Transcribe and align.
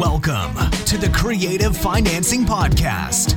Welcome 0.00 0.54
to 0.86 0.96
the 0.96 1.10
Creative 1.12 1.76
Financing 1.76 2.46
Podcast, 2.46 3.36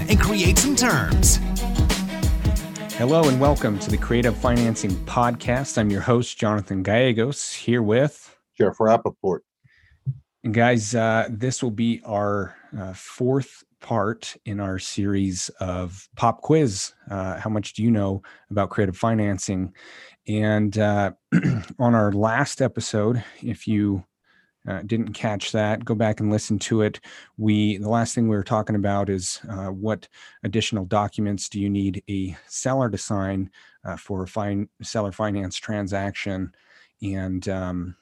and 0.09 0.19
create 0.19 0.57
some 0.57 0.75
terms. 0.75 1.39
Hello 2.93 3.27
and 3.27 3.39
welcome 3.39 3.79
to 3.79 3.89
the 3.89 3.97
Creative 3.97 4.35
Financing 4.35 4.91
Podcast. 5.05 5.77
I'm 5.77 5.89
your 5.89 6.01
host, 6.01 6.37
Jonathan 6.37 6.83
Gallegos, 6.83 7.51
here 7.51 7.81
with 7.81 8.37
Jeff 8.57 8.77
Rappaport. 8.77 9.39
And 10.43 10.53
guys, 10.53 10.95
uh, 10.95 11.27
this 11.29 11.61
will 11.61 11.71
be 11.71 12.01
our 12.05 12.55
uh, 12.77 12.93
fourth 12.93 13.63
part 13.79 14.35
in 14.45 14.59
our 14.59 14.79
series 14.79 15.49
of 15.59 16.07
pop 16.15 16.41
quiz. 16.41 16.93
Uh, 17.09 17.39
how 17.39 17.49
much 17.49 17.73
do 17.73 17.83
you 17.83 17.91
know 17.91 18.21
about 18.49 18.69
creative 18.69 18.97
financing? 18.97 19.73
And 20.27 20.77
uh, 20.77 21.11
on 21.79 21.95
our 21.95 22.11
last 22.11 22.61
episode, 22.61 23.23
if 23.41 23.67
you 23.67 24.03
uh, 24.67 24.81
didn't 24.85 25.13
catch 25.13 25.51
that, 25.51 25.83
go 25.83 25.95
back 25.95 26.19
and 26.19 26.31
listen 26.31 26.59
to 26.59 26.81
it. 26.81 26.99
We 27.37 27.77
the 27.77 27.89
last 27.89 28.13
thing 28.13 28.27
we 28.27 28.35
were 28.35 28.43
talking 28.43 28.75
about 28.75 29.09
is 29.09 29.39
uh, 29.49 29.67
what 29.67 30.07
additional 30.43 30.85
documents 30.85 31.49
do 31.49 31.59
you 31.59 31.69
need 31.69 32.03
a 32.09 32.35
seller 32.47 32.89
to 32.89 32.97
sign 32.97 33.49
uh, 33.83 33.97
for 33.97 34.23
a 34.23 34.27
fine 34.27 34.69
seller 34.81 35.11
finance 35.11 35.57
transaction, 35.57 36.53
and 37.01 37.47
um, 37.49 37.95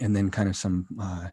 and 0.00 0.14
then 0.14 0.30
kind 0.30 0.48
of 0.48 0.56
some 0.56 0.86
uh, 1.00 1.28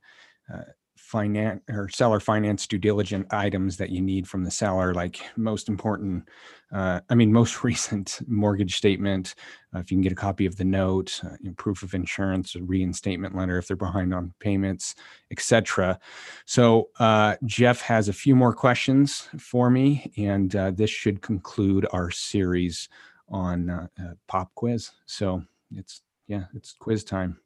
uh, 0.53 0.63
finance 1.07 1.61
or 1.69 1.87
seller 1.87 2.19
finance 2.19 2.67
due 2.67 2.77
diligence 2.77 3.25
items 3.31 3.77
that 3.77 3.91
you 3.91 4.01
need 4.01 4.27
from 4.27 4.43
the 4.43 4.51
seller, 4.51 4.93
like 4.93 5.21
most 5.37 5.69
important, 5.69 6.27
uh, 6.73 6.99
I 7.09 7.15
mean, 7.15 7.31
most 7.31 7.63
recent 7.63 8.19
mortgage 8.27 8.75
statement. 8.75 9.33
Uh, 9.73 9.79
if 9.79 9.89
you 9.89 9.95
can 9.95 10.01
get 10.01 10.11
a 10.11 10.15
copy 10.15 10.45
of 10.45 10.57
the 10.57 10.65
note, 10.65 11.21
uh, 11.23 11.51
proof 11.55 11.81
of 11.81 11.93
insurance, 11.93 12.57
reinstatement 12.57 13.37
letter 13.37 13.57
if 13.57 13.67
they're 13.67 13.77
behind 13.77 14.13
on 14.13 14.33
payments, 14.41 14.95
etc. 15.31 15.97
So 16.45 16.89
uh, 16.99 17.37
Jeff 17.45 17.79
has 17.81 18.09
a 18.09 18.13
few 18.13 18.35
more 18.35 18.53
questions 18.53 19.29
for 19.39 19.69
me, 19.69 20.11
and 20.17 20.53
uh, 20.57 20.71
this 20.71 20.89
should 20.89 21.21
conclude 21.21 21.87
our 21.93 22.11
series 22.11 22.89
on 23.29 23.69
uh, 23.69 23.87
pop 24.27 24.53
quiz. 24.55 24.91
So 25.05 25.41
it's 25.71 26.01
yeah, 26.27 26.43
it's 26.53 26.73
quiz 26.73 27.05
time. 27.05 27.39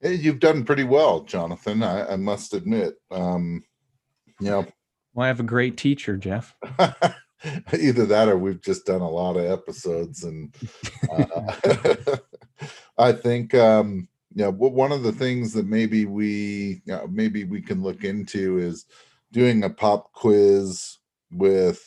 Hey, 0.00 0.14
you've 0.14 0.40
done 0.40 0.64
pretty 0.64 0.84
well, 0.84 1.22
Jonathan. 1.22 1.82
I, 1.82 2.12
I 2.12 2.16
must 2.16 2.52
admit. 2.52 2.94
Um, 3.10 3.62
you 4.40 4.50
know, 4.50 4.66
well, 5.14 5.24
I 5.24 5.28
have 5.28 5.40
a 5.40 5.44
great 5.44 5.78
teacher, 5.78 6.16
Jeff. 6.16 6.54
Either 7.72 8.06
that, 8.06 8.28
or 8.28 8.36
we've 8.36 8.60
just 8.60 8.84
done 8.86 9.00
a 9.00 9.08
lot 9.08 9.36
of 9.36 9.50
episodes, 9.50 10.24
and 10.24 10.54
uh, 11.10 12.16
I 12.98 13.12
think 13.12 13.54
um, 13.54 14.08
you 14.34 14.44
know 14.44 14.50
one 14.50 14.92
of 14.92 15.02
the 15.02 15.12
things 15.12 15.52
that 15.54 15.66
maybe 15.66 16.04
we 16.04 16.82
you 16.84 16.92
know, 16.92 17.06
maybe 17.10 17.44
we 17.44 17.62
can 17.62 17.82
look 17.82 18.04
into 18.04 18.58
is 18.58 18.84
doing 19.32 19.64
a 19.64 19.70
pop 19.70 20.12
quiz 20.12 20.98
with 21.30 21.82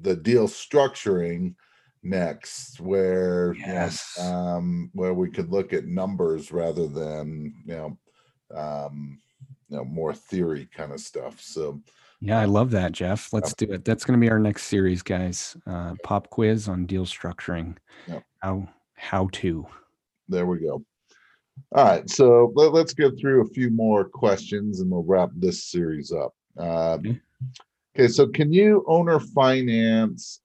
the 0.00 0.16
deal 0.16 0.48
structuring 0.48 1.54
next 2.02 2.80
where 2.80 3.54
yes. 3.54 4.14
you 4.16 4.24
know, 4.24 4.30
um 4.30 4.90
where 4.94 5.14
we 5.14 5.30
could 5.30 5.50
look 5.50 5.72
at 5.72 5.86
numbers 5.86 6.52
rather 6.52 6.86
than 6.86 7.52
you 7.66 7.74
know 7.74 7.98
um 8.56 9.18
you 9.68 9.76
know 9.76 9.84
more 9.84 10.14
theory 10.14 10.68
kind 10.74 10.92
of 10.92 11.00
stuff 11.00 11.40
so. 11.40 11.80
Yeah 12.20 12.40
i 12.40 12.46
love 12.46 12.70
that 12.70 12.92
jeff. 12.92 13.32
Let's 13.32 13.52
do 13.52 13.70
it. 13.72 13.84
That's 13.84 14.04
going 14.04 14.18
to 14.18 14.24
be 14.24 14.30
our 14.30 14.38
next 14.38 14.64
series 14.64 15.02
guys. 15.02 15.56
Uh 15.66 15.94
pop 16.02 16.30
quiz 16.30 16.68
on 16.68 16.86
deal 16.86 17.04
structuring. 17.04 17.76
Yep. 18.08 18.22
how 18.40 18.68
how 18.94 19.28
to. 19.32 19.66
There 20.28 20.46
we 20.46 20.60
go. 20.60 20.82
All 21.74 21.84
right 21.84 22.08
so 22.08 22.52
let, 22.54 22.74
us 22.74 22.94
get 22.94 23.18
through 23.18 23.42
a 23.42 23.48
few 23.48 23.70
more 23.70 24.04
questions 24.04 24.80
and 24.80 24.90
we'll 24.90 25.02
wrap 25.02 25.30
this 25.34 25.64
series 25.64 26.12
up. 26.12 26.34
Uh, 26.58 26.98
Okay. 26.98 27.20
okay 27.94 28.08
so 28.08 28.26
can 28.26 28.52
you 28.52 28.84
owner 28.86 29.20
finance 29.20 30.40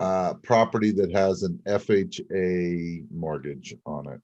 uh, 0.00 0.34
property 0.42 0.92
that 0.92 1.12
has 1.12 1.42
an 1.42 1.58
FHA 1.66 3.06
mortgage 3.10 3.74
on 3.86 4.08
it. 4.08 4.20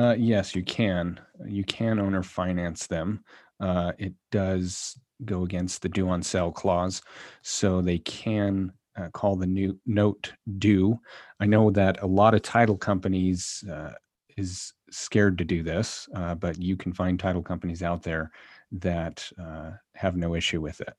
uh 0.00 0.14
yes 0.18 0.54
you 0.54 0.62
can. 0.62 1.20
You 1.46 1.64
can 1.64 1.98
owner 1.98 2.22
finance 2.22 2.86
them. 2.86 3.24
Uh 3.60 3.92
it 3.98 4.14
does 4.30 4.98
go 5.24 5.42
against 5.44 5.82
the 5.82 5.88
due 5.88 6.08
on 6.08 6.22
sale 6.22 6.52
clause 6.52 7.02
so 7.42 7.80
they 7.80 7.98
can 7.98 8.72
uh, 8.96 9.08
call 9.10 9.36
the 9.36 9.46
new 9.46 9.78
note 9.86 10.32
due. 10.58 10.98
I 11.40 11.46
know 11.46 11.70
that 11.70 12.02
a 12.02 12.06
lot 12.06 12.34
of 12.34 12.42
title 12.42 12.76
companies 12.76 13.64
uh, 13.70 13.92
is 14.36 14.72
scared 14.90 15.38
to 15.38 15.44
do 15.44 15.62
this 15.62 16.08
uh, 16.14 16.34
but 16.34 16.60
you 16.60 16.76
can 16.76 16.92
find 16.92 17.18
title 17.18 17.42
companies 17.42 17.82
out 17.82 18.02
there 18.02 18.30
that 18.72 19.30
uh, 19.40 19.72
have 19.94 20.16
no 20.16 20.34
issue 20.34 20.60
with 20.60 20.80
it 20.80 20.94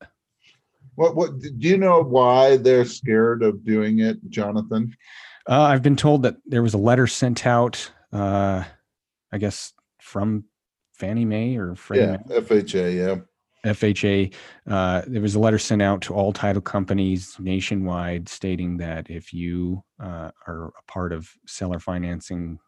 What 0.95 1.15
what 1.15 1.39
do 1.39 1.49
you 1.59 1.77
know 1.77 2.01
why 2.01 2.57
they're 2.57 2.85
scared 2.85 3.41
of 3.43 3.63
doing 3.63 3.99
it, 3.99 4.17
Jonathan? 4.29 4.95
Uh, 5.47 5.61
I've 5.61 5.81
been 5.81 5.95
told 5.95 6.23
that 6.23 6.37
there 6.45 6.61
was 6.61 6.73
a 6.73 6.77
letter 6.77 7.07
sent 7.07 7.47
out, 7.47 7.91
uh, 8.11 8.63
I 9.31 9.37
guess 9.37 9.73
from 9.99 10.45
Fannie 10.93 11.25
Mae 11.25 11.55
or 11.55 11.75
Freddie 11.75 12.01
Yeah, 12.29 12.39
FHA, 12.39 12.95
yeah. 12.95 13.15
FHA. 13.65 14.33
Uh, 14.67 15.01
there 15.07 15.21
was 15.21 15.35
a 15.35 15.39
letter 15.39 15.57
sent 15.57 15.81
out 15.81 16.01
to 16.01 16.13
all 16.13 16.31
title 16.31 16.61
companies 16.61 17.35
nationwide 17.39 18.29
stating 18.29 18.77
that 18.77 19.09
if 19.09 19.33
you 19.33 19.83
uh, 20.01 20.31
are 20.47 20.67
a 20.67 20.91
part 20.91 21.11
of 21.11 21.29
seller 21.45 21.79
financing 21.79 22.59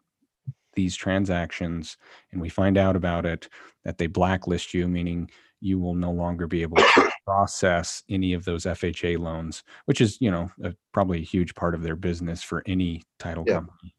these 0.74 0.96
transactions 0.96 1.96
and 2.32 2.40
we 2.40 2.48
find 2.48 2.76
out 2.76 2.96
about 2.96 3.26
it, 3.26 3.48
that 3.84 3.98
they 3.98 4.06
blacklist 4.06 4.74
you, 4.74 4.88
meaning 4.88 5.30
you 5.62 5.78
will 5.78 5.94
no 5.94 6.10
longer 6.10 6.46
be 6.46 6.62
able 6.62 6.76
to 6.76 7.12
process 7.24 8.02
any 8.10 8.32
of 8.32 8.44
those 8.44 8.64
FHA 8.64 9.18
loans, 9.18 9.62
which 9.84 10.00
is, 10.00 10.18
you 10.20 10.30
know, 10.30 10.50
a, 10.64 10.74
probably 10.92 11.20
a 11.20 11.24
huge 11.24 11.54
part 11.54 11.74
of 11.74 11.82
their 11.82 11.96
business 11.96 12.42
for 12.42 12.62
any 12.66 13.02
title 13.18 13.44
Yeah. 13.46 13.54
company. 13.54 13.94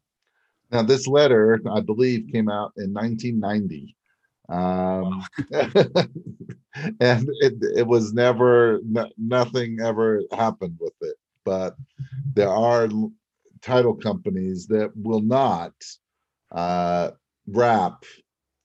Now 0.70 0.82
this 0.82 1.06
letter, 1.06 1.60
I 1.70 1.80
believe, 1.80 2.28
came 2.32 2.48
out 2.48 2.72
in 2.76 2.92
1990. 2.92 3.96
Um, 4.48 5.24
and 7.00 7.28
it, 7.40 7.54
it 7.76 7.86
was 7.86 8.12
never 8.12 8.80
no, 8.84 9.08
nothing 9.16 9.78
ever 9.80 10.22
happened 10.32 10.76
with 10.80 10.92
it. 11.00 11.16
But 11.44 11.76
there 12.34 12.50
are 12.50 12.88
title 13.62 13.94
companies 13.94 14.66
that 14.66 14.90
will 14.96 15.22
not 15.22 15.72
uh, 16.52 17.12
wrap 17.46 18.04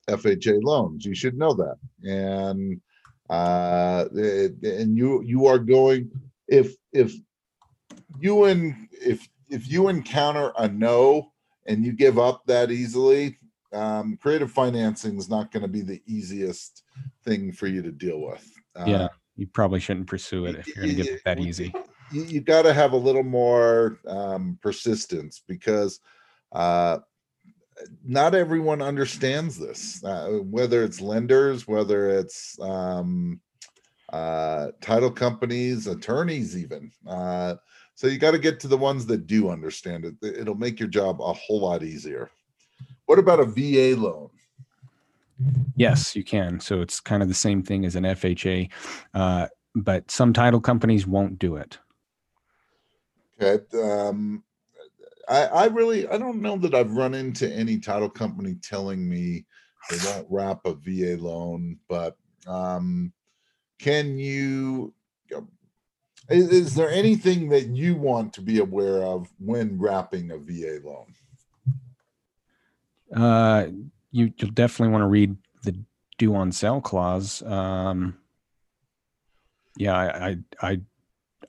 FHA 0.08 0.62
loans. 0.62 1.04
You 1.04 1.14
should 1.14 1.38
know 1.38 1.54
that. 1.54 1.76
And 2.02 2.80
uh, 3.30 4.06
and 4.12 4.96
you 4.96 5.22
you 5.22 5.46
are 5.46 5.58
going 5.58 6.10
if 6.48 6.74
if 6.92 7.14
you 8.18 8.44
and 8.44 8.88
if 8.90 9.28
if 9.48 9.70
you 9.70 9.88
encounter 9.88 10.52
a 10.58 10.68
no 10.68 11.32
and 11.66 11.84
you 11.84 11.92
give 11.92 12.18
up 12.18 12.42
that 12.46 12.70
easily, 12.72 13.38
um, 13.72 14.18
creative 14.20 14.50
financing 14.50 15.16
is 15.16 15.30
not 15.30 15.52
going 15.52 15.62
to 15.62 15.68
be 15.68 15.82
the 15.82 16.02
easiest 16.06 16.82
thing 17.24 17.52
for 17.52 17.68
you 17.68 17.82
to 17.82 17.92
deal 17.92 18.20
with. 18.20 18.50
Uh, 18.74 18.84
yeah, 18.86 19.08
you 19.36 19.46
probably 19.46 19.78
shouldn't 19.78 20.08
pursue 20.08 20.46
it 20.46 20.56
if 20.56 20.66
you're 20.66 20.84
going 20.84 20.96
to 20.96 21.02
get 21.02 21.12
it 21.12 21.22
that 21.24 21.38
easy. 21.38 21.72
you, 22.10 22.24
you 22.24 22.40
got 22.40 22.62
to 22.62 22.72
have 22.72 22.92
a 22.92 22.96
little 22.96 23.22
more 23.22 24.00
um, 24.08 24.58
persistence 24.60 25.42
because 25.46 26.00
uh, 26.52 26.98
not 28.04 28.34
everyone 28.34 28.82
understands 28.82 29.58
this. 29.58 30.02
Uh, 30.04 30.38
whether 30.42 30.84
it's 30.84 31.00
lenders, 31.00 31.66
whether 31.66 32.08
it's 32.08 32.58
um, 32.60 33.40
uh, 34.12 34.68
title 34.80 35.10
companies, 35.10 35.86
attorneys, 35.86 36.56
even. 36.56 36.90
Uh, 37.06 37.54
so 37.94 38.06
you 38.06 38.18
got 38.18 38.32
to 38.32 38.38
get 38.38 38.60
to 38.60 38.68
the 38.68 38.76
ones 38.76 39.06
that 39.06 39.26
do 39.26 39.50
understand 39.50 40.04
it. 40.04 40.14
It'll 40.22 40.54
make 40.54 40.80
your 40.80 40.88
job 40.88 41.20
a 41.20 41.32
whole 41.32 41.60
lot 41.60 41.82
easier. 41.82 42.30
What 43.06 43.18
about 43.18 43.40
a 43.40 43.44
VA 43.44 44.00
loan? 44.00 44.30
Yes, 45.76 46.14
you 46.14 46.24
can. 46.24 46.60
So 46.60 46.80
it's 46.80 47.00
kind 47.00 47.22
of 47.22 47.28
the 47.28 47.34
same 47.34 47.62
thing 47.62 47.84
as 47.84 47.96
an 47.96 48.04
FHA, 48.04 48.70
uh, 49.14 49.46
but 49.74 50.10
some 50.10 50.32
title 50.32 50.60
companies 50.60 51.06
won't 51.06 51.38
do 51.38 51.56
it. 51.56 51.78
Okay. 53.40 53.64
Um, 53.82 54.44
I, 55.30 55.44
I 55.46 55.66
really, 55.66 56.06
I 56.08 56.18
don't 56.18 56.42
know 56.42 56.56
that 56.58 56.74
I've 56.74 56.92
run 56.92 57.14
into 57.14 57.50
any 57.50 57.78
title 57.78 58.10
company 58.10 58.56
telling 58.62 59.08
me 59.08 59.46
they 59.88 59.96
won't 60.04 60.26
wrap 60.28 60.60
a 60.66 60.74
VA 60.74 61.16
loan, 61.16 61.78
but 61.88 62.16
Um, 62.46 63.12
can 63.78 64.18
you? 64.18 64.94
Is, 66.28 66.48
is 66.48 66.74
there 66.74 66.90
anything 66.90 67.48
that 67.48 67.68
you 67.68 67.96
want 67.96 68.32
to 68.34 68.40
be 68.40 68.58
aware 68.58 69.02
of 69.02 69.28
when 69.38 69.78
wrapping 69.78 70.30
a 70.30 70.38
VA 70.38 70.80
loan? 70.84 71.14
Uh, 73.14 73.66
you, 74.12 74.32
you'll 74.36 74.50
definitely 74.52 74.92
want 74.92 75.02
to 75.02 75.08
read 75.08 75.36
the 75.64 75.76
due 76.18 76.34
on 76.34 76.52
sale 76.52 76.80
clause. 76.80 77.42
Um, 77.42 78.16
yeah, 79.76 79.96
I, 79.96 80.28
I, 80.28 80.36
I, 80.62 80.80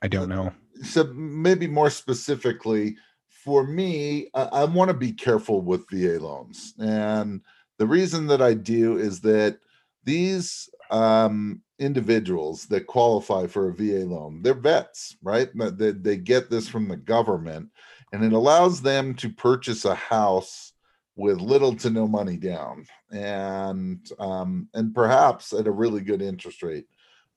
I 0.02 0.08
don't 0.08 0.28
know. 0.28 0.52
So 0.82 1.04
maybe 1.04 1.66
more 1.68 1.90
specifically, 1.90 2.96
for 3.44 3.66
me, 3.66 4.28
I, 4.34 4.42
I 4.42 4.64
want 4.64 4.88
to 4.88 4.96
be 4.96 5.12
careful 5.12 5.60
with 5.62 5.88
VA 5.90 6.18
loans, 6.22 6.74
and 6.78 7.40
the 7.78 7.86
reason 7.86 8.26
that 8.28 8.40
I 8.40 8.54
do 8.54 8.98
is 8.98 9.20
that 9.22 9.58
these 10.04 10.68
um, 10.90 11.62
individuals 11.78 12.66
that 12.66 12.86
qualify 12.86 13.46
for 13.46 13.68
a 13.68 13.74
VA 13.74 14.06
loan, 14.06 14.42
they're 14.42 14.54
vets, 14.54 15.16
right? 15.22 15.48
They, 15.54 15.90
they 15.92 16.16
get 16.16 16.50
this 16.50 16.68
from 16.68 16.88
the 16.88 16.96
government, 16.96 17.70
and 18.12 18.24
it 18.24 18.32
allows 18.32 18.82
them 18.82 19.14
to 19.16 19.28
purchase 19.30 19.84
a 19.84 19.94
house 19.94 20.72
with 21.16 21.40
little 21.40 21.74
to 21.76 21.90
no 21.90 22.06
money 22.06 22.36
down, 22.36 22.86
and 23.10 24.06
um, 24.18 24.68
and 24.74 24.94
perhaps 24.94 25.52
at 25.52 25.66
a 25.66 25.70
really 25.72 26.00
good 26.00 26.22
interest 26.22 26.62
rate. 26.62 26.86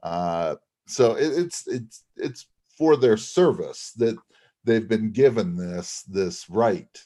Uh, 0.03 0.55
so 0.87 1.15
it, 1.15 1.33
it's 1.33 1.67
it's 1.67 2.03
it's 2.15 2.47
for 2.77 2.95
their 2.95 3.17
service 3.17 3.91
that 3.97 4.15
they've 4.65 4.87
been 4.87 5.11
given 5.11 5.55
this 5.55 6.03
this 6.03 6.49
right. 6.49 6.99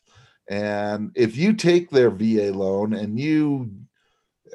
And 0.50 1.12
if 1.16 1.38
you 1.38 1.54
take 1.54 1.90
their 1.90 2.10
VA 2.10 2.52
loan 2.52 2.94
and 2.94 3.20
you 3.20 3.70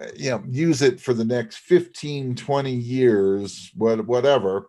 uh, 0.00 0.06
you 0.16 0.30
know 0.30 0.42
use 0.48 0.82
it 0.82 1.00
for 1.00 1.14
the 1.14 1.24
next 1.24 1.58
15 1.58 2.34
20 2.34 2.72
years 2.72 3.70
what, 3.76 4.04
whatever 4.06 4.68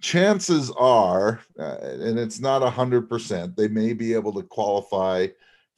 chances 0.00 0.70
are 0.72 1.40
uh, 1.58 1.78
and 1.80 2.18
it's 2.18 2.38
not 2.38 2.62
a 2.62 2.70
hundred 2.70 3.08
percent 3.08 3.56
they 3.56 3.66
may 3.66 3.92
be 3.92 4.14
able 4.14 4.32
to 4.32 4.42
qualify 4.42 5.26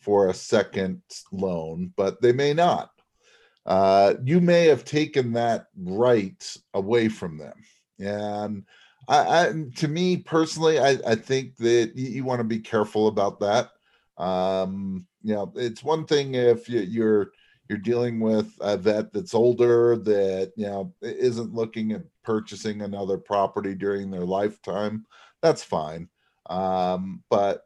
for 0.00 0.28
a 0.28 0.34
second 0.34 1.00
loan 1.32 1.92
but 1.96 2.20
they 2.20 2.32
may 2.32 2.52
not 2.52 2.90
uh, 3.64 4.14
you 4.24 4.40
may 4.40 4.66
have 4.66 4.84
taken 4.84 5.32
that 5.32 5.66
right 5.76 6.56
away 6.74 7.08
from 7.08 7.38
them 7.38 7.54
and 7.98 8.64
I, 9.08 9.46
I 9.46 9.52
to 9.76 9.88
me 9.88 10.18
personally 10.18 10.78
I, 10.78 10.98
I 11.06 11.14
think 11.16 11.56
that 11.56 11.92
you, 11.96 12.08
you 12.08 12.24
want 12.24 12.40
to 12.40 12.44
be 12.44 12.60
careful 12.60 13.08
about 13.08 13.40
that. 13.40 13.70
Um 14.22 15.06
you 15.22 15.34
know 15.34 15.52
it's 15.56 15.82
one 15.82 16.06
thing 16.06 16.34
if 16.34 16.68
you, 16.68 16.80
you're 16.80 17.32
you're 17.68 17.78
dealing 17.78 18.20
with 18.20 18.50
a 18.60 18.76
vet 18.76 19.12
that's 19.12 19.34
older 19.34 19.96
that 19.96 20.52
you 20.56 20.66
know 20.66 20.94
isn't 21.02 21.54
looking 21.54 21.92
at 21.92 22.02
purchasing 22.24 22.82
another 22.82 23.18
property 23.18 23.74
during 23.74 24.10
their 24.10 24.24
lifetime 24.24 25.04
that's 25.42 25.62
fine. 25.62 26.08
Um, 26.50 27.22
but 27.30 27.62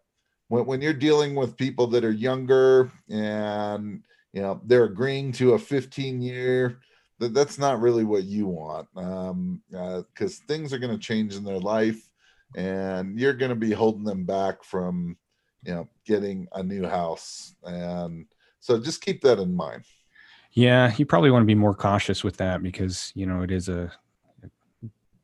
when, 0.48 0.66
when 0.66 0.80
you're 0.80 0.92
dealing 0.92 1.34
with 1.34 1.56
people 1.56 1.86
that 1.88 2.04
are 2.04 2.12
younger 2.12 2.90
and 3.08 4.02
you 4.32 4.42
know 4.42 4.60
they're 4.64 4.84
agreeing 4.84 5.32
to 5.32 5.54
a 5.54 5.58
15 5.58 6.20
year 6.20 6.80
that 7.22 7.34
that's 7.34 7.58
not 7.58 7.80
really 7.80 8.04
what 8.04 8.24
you 8.24 8.46
want 8.46 8.86
um 8.96 9.62
because 9.70 10.40
uh, 10.40 10.44
things 10.46 10.72
are 10.72 10.78
going 10.78 10.92
to 10.92 10.98
change 10.98 11.34
in 11.34 11.44
their 11.44 11.58
life 11.58 12.10
and 12.56 13.18
you're 13.18 13.32
going 13.32 13.48
to 13.48 13.56
be 13.56 13.72
holding 13.72 14.04
them 14.04 14.24
back 14.24 14.62
from 14.62 15.16
you 15.64 15.72
know 15.72 15.88
getting 16.06 16.46
a 16.54 16.62
new 16.62 16.86
house 16.86 17.54
and 17.64 18.26
so 18.62 18.78
just 18.78 19.02
keep 19.02 19.20
that 19.22 19.40
in 19.40 19.54
mind. 19.54 19.82
Yeah, 20.52 20.94
you 20.96 21.04
probably 21.04 21.32
want 21.32 21.42
to 21.42 21.46
be 21.46 21.56
more 21.56 21.74
cautious 21.74 22.22
with 22.22 22.36
that 22.36 22.62
because 22.62 23.12
you 23.14 23.26
know 23.26 23.42
it 23.42 23.50
is 23.50 23.68
a, 23.68 23.92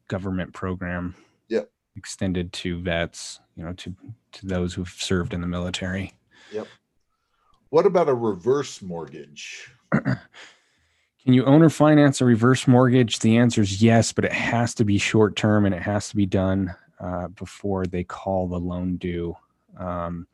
government 0.09 0.53
program. 0.53 1.15
Yep. 1.49 1.71
Extended 1.97 2.53
to 2.55 2.81
vets, 2.81 3.41
you 3.56 3.65
know, 3.65 3.73
to 3.75 3.95
to 4.33 4.47
those 4.47 4.75
who've 4.75 4.89
served 4.89 5.33
in 5.33 5.41
the 5.41 5.47
military. 5.47 6.12
Yep. 6.53 6.67
What 7.71 7.87
about 7.87 8.09
a 8.09 8.15
reverse 8.15 8.83
mortgage? 8.83 9.71
Can 11.25 11.35
you 11.35 11.44
own 11.44 11.62
or 11.62 11.70
finance 11.70 12.20
a 12.20 12.25
reverse 12.25 12.67
mortgage? 12.67 13.19
The 13.19 13.37
answer 13.37 13.62
is 13.62 13.82
yes, 13.82 14.12
but 14.12 14.25
it 14.25 14.32
has 14.32 14.75
to 14.75 14.85
be 14.85 14.99
short 14.99 15.37
term 15.37 15.67
and 15.67 15.75
it 15.75 15.82
has 15.82 16.09
to 16.11 16.17
be 16.17 16.26
done 16.26 16.75
uh, 17.00 17.29
before 17.29 17.87
they 17.87 18.05
call 18.05 18.49
the 18.49 18.59
loan 18.59 18.97
due. 18.97 19.37
Um, 19.76 20.26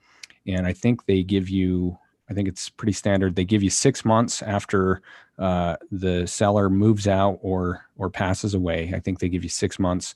and 0.46 0.66
I 0.66 0.72
think 0.72 1.06
they 1.06 1.22
give 1.22 1.48
you 1.48 1.98
I 2.30 2.32
think 2.32 2.48
it's 2.48 2.70
pretty 2.70 2.92
standard. 2.92 3.36
They 3.36 3.44
give 3.44 3.62
you 3.62 3.70
six 3.70 4.04
months 4.04 4.42
after 4.42 5.02
uh, 5.38 5.76
the 5.90 6.26
seller 6.26 6.70
moves 6.70 7.06
out 7.06 7.38
or 7.42 7.86
or 7.96 8.08
passes 8.10 8.54
away. 8.54 8.92
I 8.94 9.00
think 9.00 9.18
they 9.18 9.28
give 9.28 9.42
you 9.42 9.50
six 9.50 9.78
months 9.78 10.14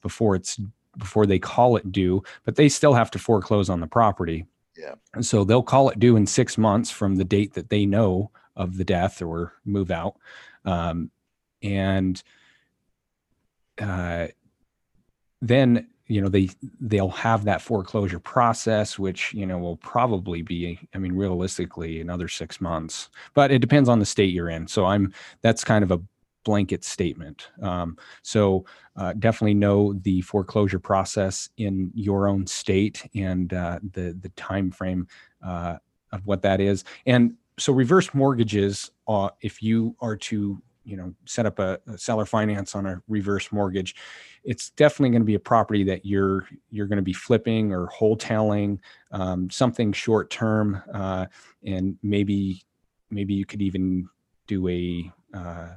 before 0.00 0.34
it's 0.34 0.58
before 0.96 1.26
they 1.26 1.38
call 1.38 1.76
it 1.76 1.92
due, 1.92 2.22
but 2.44 2.56
they 2.56 2.68
still 2.68 2.94
have 2.94 3.10
to 3.12 3.18
foreclose 3.18 3.68
on 3.68 3.80
the 3.80 3.86
property. 3.86 4.46
Yeah. 4.76 4.94
And 5.14 5.24
so 5.24 5.44
they'll 5.44 5.62
call 5.62 5.90
it 5.90 5.98
due 5.98 6.16
in 6.16 6.26
six 6.26 6.56
months 6.56 6.90
from 6.90 7.16
the 7.16 7.24
date 7.24 7.52
that 7.54 7.68
they 7.68 7.84
know 7.84 8.30
of 8.60 8.76
the 8.76 8.84
death 8.84 9.22
or 9.22 9.54
move 9.64 9.90
out. 9.90 10.16
Um, 10.64 11.10
and 11.62 12.22
uh, 13.80 14.28
then 15.40 15.88
you 16.06 16.20
know 16.20 16.28
they 16.28 16.50
they'll 16.80 17.08
have 17.08 17.44
that 17.44 17.62
foreclosure 17.62 18.18
process 18.18 18.98
which 18.98 19.32
you 19.32 19.46
know 19.46 19.58
will 19.58 19.76
probably 19.76 20.42
be 20.42 20.76
i 20.92 20.98
mean 20.98 21.12
realistically 21.12 22.00
another 22.00 22.26
6 22.26 22.60
months 22.60 23.08
but 23.32 23.52
it 23.52 23.60
depends 23.60 23.88
on 23.88 24.00
the 24.00 24.04
state 24.04 24.34
you're 24.34 24.50
in. 24.50 24.66
So 24.66 24.86
i'm 24.86 25.12
that's 25.40 25.62
kind 25.62 25.84
of 25.84 25.92
a 25.92 26.00
blanket 26.44 26.84
statement. 26.84 27.48
Um, 27.62 27.98
so 28.22 28.64
uh, 28.96 29.12
definitely 29.12 29.54
know 29.54 29.92
the 29.92 30.22
foreclosure 30.22 30.78
process 30.78 31.50
in 31.58 31.90
your 31.94 32.28
own 32.28 32.46
state 32.46 33.08
and 33.14 33.52
uh, 33.52 33.78
the 33.92 34.16
the 34.20 34.30
time 34.30 34.70
frame 34.70 35.06
uh, 35.44 35.76
of 36.12 36.26
what 36.26 36.42
that 36.42 36.60
is. 36.60 36.84
And 37.06 37.34
so 37.60 37.72
reverse 37.72 38.12
mortgages 38.14 38.90
uh, 39.06 39.28
if 39.42 39.62
you 39.62 39.94
are 40.00 40.16
to 40.16 40.60
you 40.84 40.96
know 40.96 41.14
set 41.26 41.46
up 41.46 41.58
a, 41.58 41.78
a 41.86 41.98
seller 41.98 42.24
finance 42.24 42.74
on 42.74 42.86
a 42.86 43.00
reverse 43.06 43.52
mortgage 43.52 43.94
it's 44.44 44.70
definitely 44.70 45.10
going 45.10 45.22
to 45.22 45.26
be 45.26 45.34
a 45.34 45.40
property 45.40 45.84
that 45.84 46.04
you're 46.06 46.48
you're 46.70 46.86
going 46.86 46.96
to 46.96 47.02
be 47.02 47.12
flipping 47.12 47.72
or 47.72 47.88
wholesaling 47.88 48.78
um, 49.12 49.48
something 49.50 49.92
short 49.92 50.30
term 50.30 50.82
uh, 50.94 51.26
and 51.64 51.96
maybe 52.02 52.62
maybe 53.10 53.34
you 53.34 53.44
could 53.44 53.62
even 53.62 54.08
do 54.46 54.66
a 54.68 55.12
uh, 55.34 55.68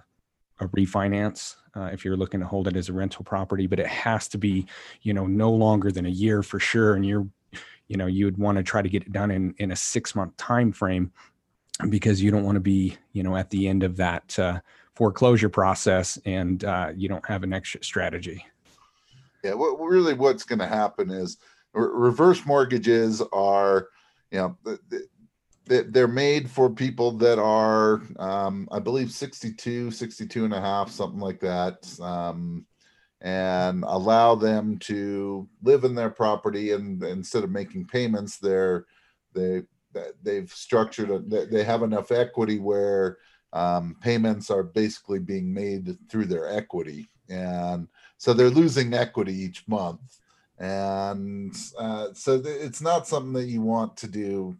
a 0.59 0.67
refinance 0.69 1.57
uh, 1.75 1.89
if 1.91 2.05
you're 2.05 2.15
looking 2.15 2.39
to 2.39 2.45
hold 2.45 2.67
it 2.67 2.77
as 2.77 2.87
a 2.87 2.93
rental 2.93 3.25
property 3.25 3.67
but 3.67 3.79
it 3.79 3.87
has 3.87 4.29
to 4.29 4.37
be 4.37 4.65
you 5.01 5.13
know 5.13 5.27
no 5.27 5.51
longer 5.51 5.91
than 5.91 6.05
a 6.05 6.09
year 6.09 6.41
for 6.41 6.59
sure 6.59 6.95
and 6.95 7.05
you're 7.05 7.27
you 7.87 7.97
know 7.97 8.07
you 8.07 8.25
would 8.25 8.37
want 8.37 8.57
to 8.57 8.63
try 8.63 8.81
to 8.81 8.89
get 8.89 9.03
it 9.03 9.11
done 9.11 9.31
in 9.31 9.53
in 9.57 9.71
a 9.71 9.75
six 9.75 10.15
month 10.15 10.35
time 10.37 10.71
frame 10.71 11.11
because 11.89 12.21
you 12.21 12.31
don't 12.31 12.43
want 12.43 12.55
to 12.55 12.61
be 12.61 12.95
you 13.13 13.23
know 13.23 13.35
at 13.35 13.49
the 13.49 13.67
end 13.67 13.83
of 13.83 13.97
that 13.97 14.37
uh, 14.39 14.59
foreclosure 14.95 15.49
process 15.49 16.19
and 16.25 16.63
uh, 16.63 16.91
you 16.95 17.09
don't 17.09 17.27
have 17.27 17.43
an 17.43 17.53
exit 17.53 17.83
strategy 17.83 18.45
yeah, 19.43 19.53
what 19.53 19.77
really 19.79 20.13
what's 20.13 20.43
going 20.43 20.59
to 20.59 20.67
happen 20.67 21.11
is 21.11 21.37
re- 21.73 21.89
reverse 21.91 22.45
mortgages 22.45 23.21
are, 23.33 23.89
you 24.31 24.39
know, 24.39 24.77
they're 25.65 26.07
made 26.07 26.49
for 26.49 26.69
people 26.69 27.11
that 27.11 27.39
are, 27.39 28.01
um, 28.19 28.67
I 28.71 28.79
believe, 28.79 29.11
62, 29.11 29.91
62 29.91 30.45
and 30.45 30.53
a 30.53 30.61
half, 30.61 30.89
something 30.89 31.19
like 31.19 31.39
that. 31.41 31.99
Um, 32.01 32.65
and 33.21 33.85
allow 33.87 34.35
them 34.35 34.77
to 34.79 35.47
live 35.61 35.85
in 35.85 35.95
their 35.95 36.09
property 36.09 36.71
and 36.71 37.01
instead 37.03 37.45
of 37.45 37.51
making 37.51 37.85
payments 37.85 38.37
they're 38.37 38.85
they 39.33 39.61
they've 40.21 40.51
structured 40.51 41.09
a, 41.09 41.19
they 41.19 41.63
have 41.63 41.83
enough 41.83 42.11
equity 42.11 42.59
where 42.59 43.17
um, 43.53 43.95
payments 44.01 44.49
are 44.49 44.63
basically 44.63 45.19
being 45.19 45.53
made 45.53 45.97
through 46.09 46.25
their 46.25 46.49
equity. 46.49 47.07
And 47.29 47.87
so 48.17 48.33
they're 48.33 48.49
losing 48.49 48.93
equity 48.93 49.33
each 49.33 49.67
month. 49.67 50.19
And 50.57 51.55
uh, 51.77 52.07
so 52.13 52.41
th- 52.41 52.61
it's 52.61 52.81
not 52.81 53.07
something 53.07 53.33
that 53.33 53.47
you 53.47 53.61
want 53.61 53.95
to 53.97 54.07
do 54.07 54.57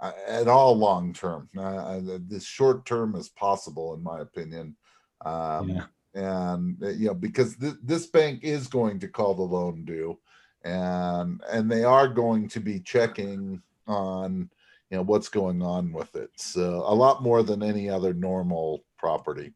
uh, 0.00 0.12
at 0.26 0.48
all 0.48 0.76
long 0.76 1.12
term. 1.12 1.48
Uh, 1.58 2.00
this 2.28 2.44
short 2.44 2.84
term 2.84 3.14
is 3.14 3.28
possible 3.28 3.94
in 3.94 4.02
my 4.02 4.20
opinion. 4.20 4.76
Um, 5.24 5.68
yeah. 5.68 5.84
and 6.14 6.82
uh, 6.82 6.88
you 6.88 7.06
know 7.06 7.14
because 7.14 7.56
th- 7.56 7.74
this 7.82 8.06
bank 8.06 8.40
is 8.42 8.66
going 8.66 8.98
to 9.00 9.08
call 9.08 9.34
the 9.34 9.42
loan 9.42 9.84
due. 9.84 10.18
And 10.64 11.40
and 11.50 11.70
they 11.70 11.84
are 11.84 12.08
going 12.08 12.48
to 12.48 12.60
be 12.60 12.80
checking 12.80 13.62
on 13.86 14.50
you 14.90 14.96
know 14.96 15.02
what's 15.02 15.28
going 15.28 15.62
on 15.62 15.92
with 15.92 16.14
it 16.16 16.30
so 16.36 16.84
a 16.86 16.94
lot 16.94 17.22
more 17.22 17.42
than 17.42 17.62
any 17.62 17.88
other 17.88 18.12
normal 18.12 18.84
property 18.98 19.52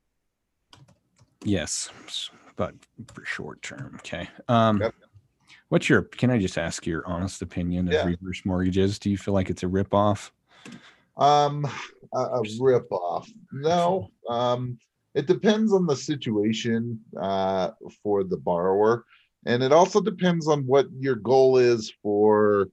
yes 1.45 1.91
but 2.57 2.75
for 3.13 3.25
short 3.25 3.63
term. 3.63 3.95
Okay. 3.97 4.29
Um, 4.49 4.81
yep. 4.81 4.95
What's 5.69 5.89
your? 5.89 6.03
Can 6.03 6.31
I 6.31 6.39
just 6.39 6.59
ask 6.59 6.87
your 6.87 7.07
honest 7.07 7.43
opinion 7.43 7.89
of 7.89 7.95
yeah. 7.95 8.05
reverse 8.05 8.45
mortgages? 8.45 8.99
Do 8.99 9.11
you 9.11 9.19
feel 9.19 9.35
like 9.35 9.51
it's 9.51 9.63
a 9.63 9.67
ripoff? 9.67 10.31
Um, 11.17 11.67
a, 12.15 12.19
a 12.19 12.43
ripoff? 12.43 13.29
No. 13.53 14.09
Um, 14.29 14.79
it 15.15 15.27
depends 15.27 15.73
on 15.73 15.87
the 15.87 15.97
situation 15.97 17.01
uh, 17.21 17.71
for 18.03 18.25
the 18.25 18.37
borrower. 18.37 19.05
And 19.47 19.63
it 19.63 19.73
also 19.73 20.01
depends 20.01 20.49
on 20.49 20.67
what 20.67 20.87
your 20.99 21.15
goal 21.15 21.57
is 21.57 21.93
for 22.03 22.69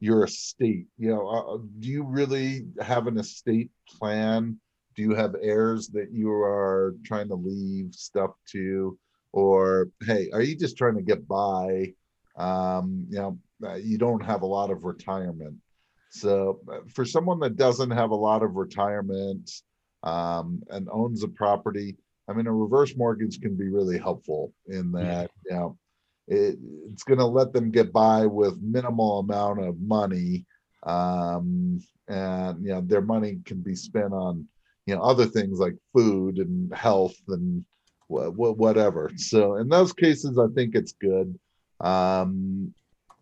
your 0.00 0.24
estate. 0.24 0.86
You 0.98 1.10
know, 1.10 1.28
uh, 1.28 1.58
do 1.78 1.88
you 1.88 2.04
really 2.04 2.66
have 2.80 3.06
an 3.06 3.18
estate 3.18 3.70
plan? 3.88 4.58
Do 4.96 5.02
you 5.02 5.14
have 5.14 5.34
heirs 5.40 5.88
that 5.88 6.12
you 6.12 6.30
are 6.30 6.94
trying 7.04 7.28
to 7.28 7.34
leave 7.34 7.94
stuff 7.94 8.30
to? 8.52 8.98
Or, 9.32 9.88
hey, 10.06 10.30
are 10.32 10.42
you 10.42 10.56
just 10.56 10.76
trying 10.76 10.94
to 10.96 11.02
get 11.02 11.26
by? 11.26 11.92
Um, 12.36 13.06
you 13.08 13.18
know, 13.18 13.38
uh, 13.64 13.74
you 13.74 13.98
don't 13.98 14.24
have 14.24 14.42
a 14.42 14.46
lot 14.46 14.70
of 14.70 14.84
retirement. 14.84 15.56
So, 16.10 16.60
uh, 16.72 16.80
for 16.88 17.04
someone 17.04 17.40
that 17.40 17.56
doesn't 17.56 17.90
have 17.90 18.10
a 18.10 18.16
lot 18.16 18.44
of 18.44 18.54
retirement 18.54 19.50
um, 20.04 20.62
and 20.70 20.88
owns 20.92 21.24
a 21.24 21.28
property, 21.28 21.96
I 22.28 22.32
mean, 22.32 22.46
a 22.46 22.52
reverse 22.52 22.96
mortgage 22.96 23.40
can 23.40 23.56
be 23.56 23.68
really 23.68 23.98
helpful 23.98 24.52
in 24.68 24.92
that, 24.92 25.30
you 25.44 25.56
know, 25.56 25.78
it, 26.28 26.58
it's 26.90 27.02
going 27.02 27.18
to 27.18 27.26
let 27.26 27.52
them 27.52 27.70
get 27.70 27.92
by 27.92 28.26
with 28.26 28.60
minimal 28.60 29.20
amount 29.20 29.60
of 29.60 29.80
money 29.80 30.44
um, 30.84 31.80
and 32.08 32.62
you 32.64 32.70
know 32.70 32.80
their 32.80 33.00
money 33.00 33.38
can 33.44 33.60
be 33.60 33.74
spent 33.74 34.12
on 34.12 34.46
you 34.86 34.94
know 34.94 35.02
other 35.02 35.26
things 35.26 35.58
like 35.58 35.74
food 35.94 36.38
and 36.38 36.74
health 36.74 37.16
and 37.28 37.64
wh- 38.10 38.28
wh- 38.28 38.58
whatever. 38.58 39.10
So 39.16 39.56
in 39.56 39.68
those 39.68 39.92
cases 39.92 40.38
i 40.38 40.46
think 40.54 40.74
it's 40.74 40.92
good. 40.92 41.38
Um, 41.80 42.74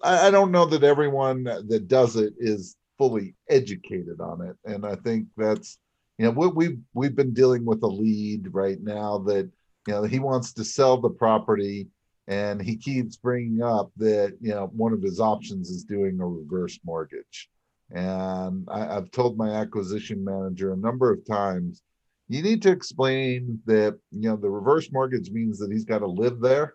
I, 0.02 0.28
I 0.28 0.30
don't 0.30 0.50
know 0.50 0.66
that 0.66 0.82
everyone 0.82 1.44
that 1.44 1.86
does 1.88 2.16
it 2.16 2.34
is 2.38 2.76
fully 2.98 3.34
educated 3.48 4.20
on 4.20 4.46
it 4.46 4.54
and 4.70 4.86
i 4.86 4.94
think 4.96 5.26
that's 5.36 5.78
you 6.18 6.24
know 6.26 6.30
what 6.30 6.54
we 6.54 6.76
we've 6.94 7.16
been 7.16 7.32
dealing 7.32 7.64
with 7.64 7.82
a 7.82 7.86
lead 7.86 8.46
right 8.52 8.80
now 8.80 9.18
that 9.18 9.50
you 9.88 9.94
know 9.94 10.04
he 10.04 10.18
wants 10.18 10.52
to 10.52 10.64
sell 10.64 10.98
the 10.98 11.08
property 11.08 11.88
and 12.28 12.62
he 12.62 12.76
keeps 12.76 13.16
bringing 13.16 13.62
up 13.62 13.90
that 13.96 14.36
you 14.40 14.50
know 14.50 14.70
one 14.74 14.92
of 14.92 15.02
his 15.02 15.20
options 15.20 15.70
is 15.70 15.84
doing 15.84 16.20
a 16.20 16.26
reverse 16.26 16.78
mortgage. 16.84 17.48
And 17.90 18.66
I, 18.70 18.94
have 18.94 19.10
told 19.10 19.36
my 19.36 19.50
acquisition 19.50 20.24
manager 20.24 20.72
a 20.72 20.76
number 20.76 21.12
of 21.12 21.26
times 21.26 21.82
you 22.28 22.42
need 22.42 22.62
to 22.62 22.70
explain 22.70 23.60
that 23.66 23.98
you 24.10 24.28
know 24.28 24.36
the 24.36 24.50
reverse 24.50 24.90
mortgage 24.92 25.30
means 25.30 25.58
that 25.58 25.70
he's 25.70 25.84
got 25.84 25.98
to 25.98 26.06
live 26.06 26.40
there. 26.40 26.74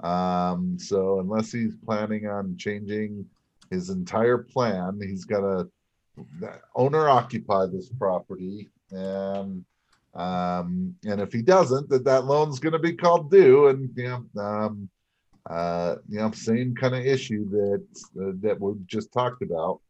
Um, 0.00 0.78
so 0.78 1.20
unless 1.20 1.52
he's 1.52 1.76
planning 1.84 2.26
on 2.26 2.56
changing 2.56 3.26
his 3.70 3.90
entire 3.90 4.38
plan 4.38 4.98
he's 5.02 5.24
got 5.24 5.40
to 5.40 5.68
owner 6.74 7.08
occupy 7.08 7.66
this 7.66 7.88
property. 7.90 8.68
And 8.90 9.64
um, 10.14 10.94
and 11.04 11.20
if 11.20 11.32
he 11.32 11.42
doesn't, 11.42 11.88
that 11.90 12.04
that 12.04 12.24
loan's 12.24 12.60
going 12.60 12.72
to 12.72 12.78
be 12.78 12.94
called 12.94 13.30
due, 13.30 13.68
and 13.68 13.90
you 13.96 14.04
know, 14.34 14.42
um, 14.42 14.88
uh, 15.48 15.96
you 16.08 16.18
know, 16.18 16.30
same 16.32 16.74
kind 16.74 16.94
of 16.94 17.06
issue 17.06 17.48
that 17.50 17.86
uh, 18.20 18.32
that 18.40 18.60
we 18.60 18.74
just 18.86 19.12
talked 19.12 19.42
about. 19.42 19.80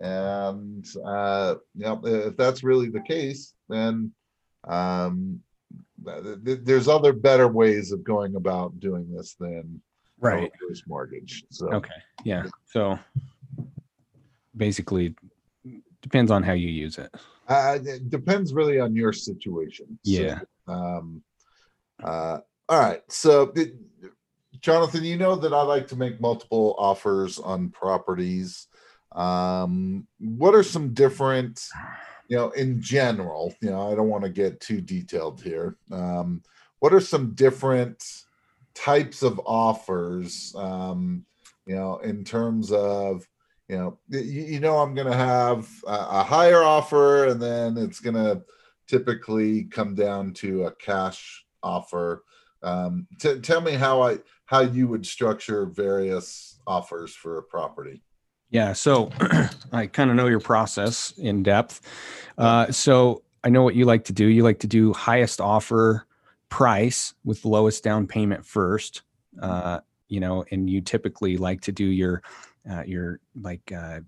And 0.00 0.86
uh, 1.04 1.56
you 1.74 1.84
know, 1.84 2.00
if 2.04 2.36
that's 2.36 2.62
really 2.62 2.88
the 2.88 3.02
case, 3.02 3.54
then 3.68 4.12
um, 4.68 5.40
th- 6.04 6.60
there's 6.62 6.88
other 6.88 7.12
better 7.12 7.48
ways 7.48 7.92
of 7.92 8.04
going 8.04 8.36
about 8.36 8.78
doing 8.80 9.12
this 9.14 9.34
than 9.38 9.80
right 10.18 10.52
mortgage. 10.86 11.44
So 11.50 11.72
okay, 11.72 11.94
yeah. 12.24 12.44
So 12.66 12.98
basically, 14.56 15.14
depends 16.02 16.30
on 16.30 16.42
how 16.42 16.52
you 16.52 16.68
use 16.68 16.98
it. 16.98 17.14
Uh, 17.48 17.78
it 17.84 18.10
depends 18.10 18.52
really 18.52 18.78
on 18.78 18.94
your 18.94 19.12
situation. 19.12 19.98
Yeah. 20.04 20.40
So, 20.66 20.72
um, 20.72 21.22
uh, 22.02 22.38
all 22.68 22.78
right. 22.78 23.02
So, 23.08 23.52
it, 23.56 23.74
Jonathan, 24.60 25.04
you 25.04 25.16
know 25.16 25.36
that 25.36 25.52
I 25.52 25.62
like 25.62 25.88
to 25.88 25.96
make 25.96 26.20
multiple 26.20 26.74
offers 26.78 27.38
on 27.38 27.70
properties. 27.70 28.68
Um, 29.12 30.06
what 30.18 30.54
are 30.54 30.62
some 30.62 30.92
different, 30.92 31.66
you 32.28 32.36
know, 32.36 32.50
in 32.50 32.80
general, 32.80 33.54
you 33.60 33.70
know, 33.70 33.90
I 33.90 33.94
don't 33.94 34.08
want 34.08 34.22
to 34.24 34.30
get 34.30 34.60
too 34.60 34.80
detailed 34.80 35.42
here. 35.42 35.76
Um, 35.90 36.42
what 36.78 36.94
are 36.94 37.00
some 37.00 37.34
different 37.34 38.04
types 38.74 39.22
of 39.22 39.40
offers, 39.44 40.54
um, 40.56 41.24
you 41.66 41.74
know, 41.74 41.98
in 41.98 42.22
terms 42.22 42.70
of, 42.70 43.26
you 43.70 43.78
know 43.78 43.98
you, 44.08 44.20
you 44.20 44.60
know 44.60 44.78
i'm 44.78 44.94
going 44.94 45.06
to 45.06 45.16
have 45.16 45.68
a, 45.86 45.92
a, 45.92 46.22
higher 46.24 46.62
offer 46.62 47.26
and 47.26 47.40
then 47.40 47.78
it's 47.78 48.00
going 48.00 48.16
to 48.16 48.42
typically 48.88 49.64
come 49.64 49.94
down 49.94 50.32
to 50.32 50.64
a 50.64 50.72
cash 50.72 51.44
offer. 51.62 52.24
Um, 52.62 53.06
t- 53.20 53.38
tell 53.38 53.60
me 53.60 53.72
how 53.72 54.02
i 54.02 54.18
how 54.46 54.60
you 54.60 54.88
would 54.88 55.06
structure 55.06 55.64
various 55.66 56.58
offers 56.66 57.14
for 57.14 57.38
a 57.38 57.42
property. 57.42 58.02
Yeah 58.50 58.72
so 58.72 59.10
i 59.72 59.86
kind 59.86 60.10
of 60.10 60.16
know 60.16 60.26
your 60.26 60.40
process 60.40 61.14
in 61.16 61.44
depth. 61.44 61.80
Uh, 62.36 62.72
so 62.72 63.22
i 63.44 63.48
know 63.48 63.62
what 63.62 63.76
you 63.76 63.84
like 63.84 64.04
to 64.06 64.12
do. 64.12 64.26
You 64.26 64.42
like 64.42 64.58
to 64.60 64.66
do 64.66 64.92
highest 64.92 65.40
offer 65.40 66.06
price 66.48 67.14
with 67.24 67.44
lowest 67.44 67.84
down 67.84 68.08
payment 68.08 68.44
first 68.44 69.02
uh, 69.40 69.78
you 70.08 70.18
know 70.18 70.44
and 70.50 70.68
you 70.68 70.80
typically 70.80 71.36
like 71.36 71.60
to 71.60 71.70
do 71.70 71.84
your 71.84 72.20
uh, 72.68 72.82
your 72.86 73.20
like 73.40 73.72
uh, 73.72 74.00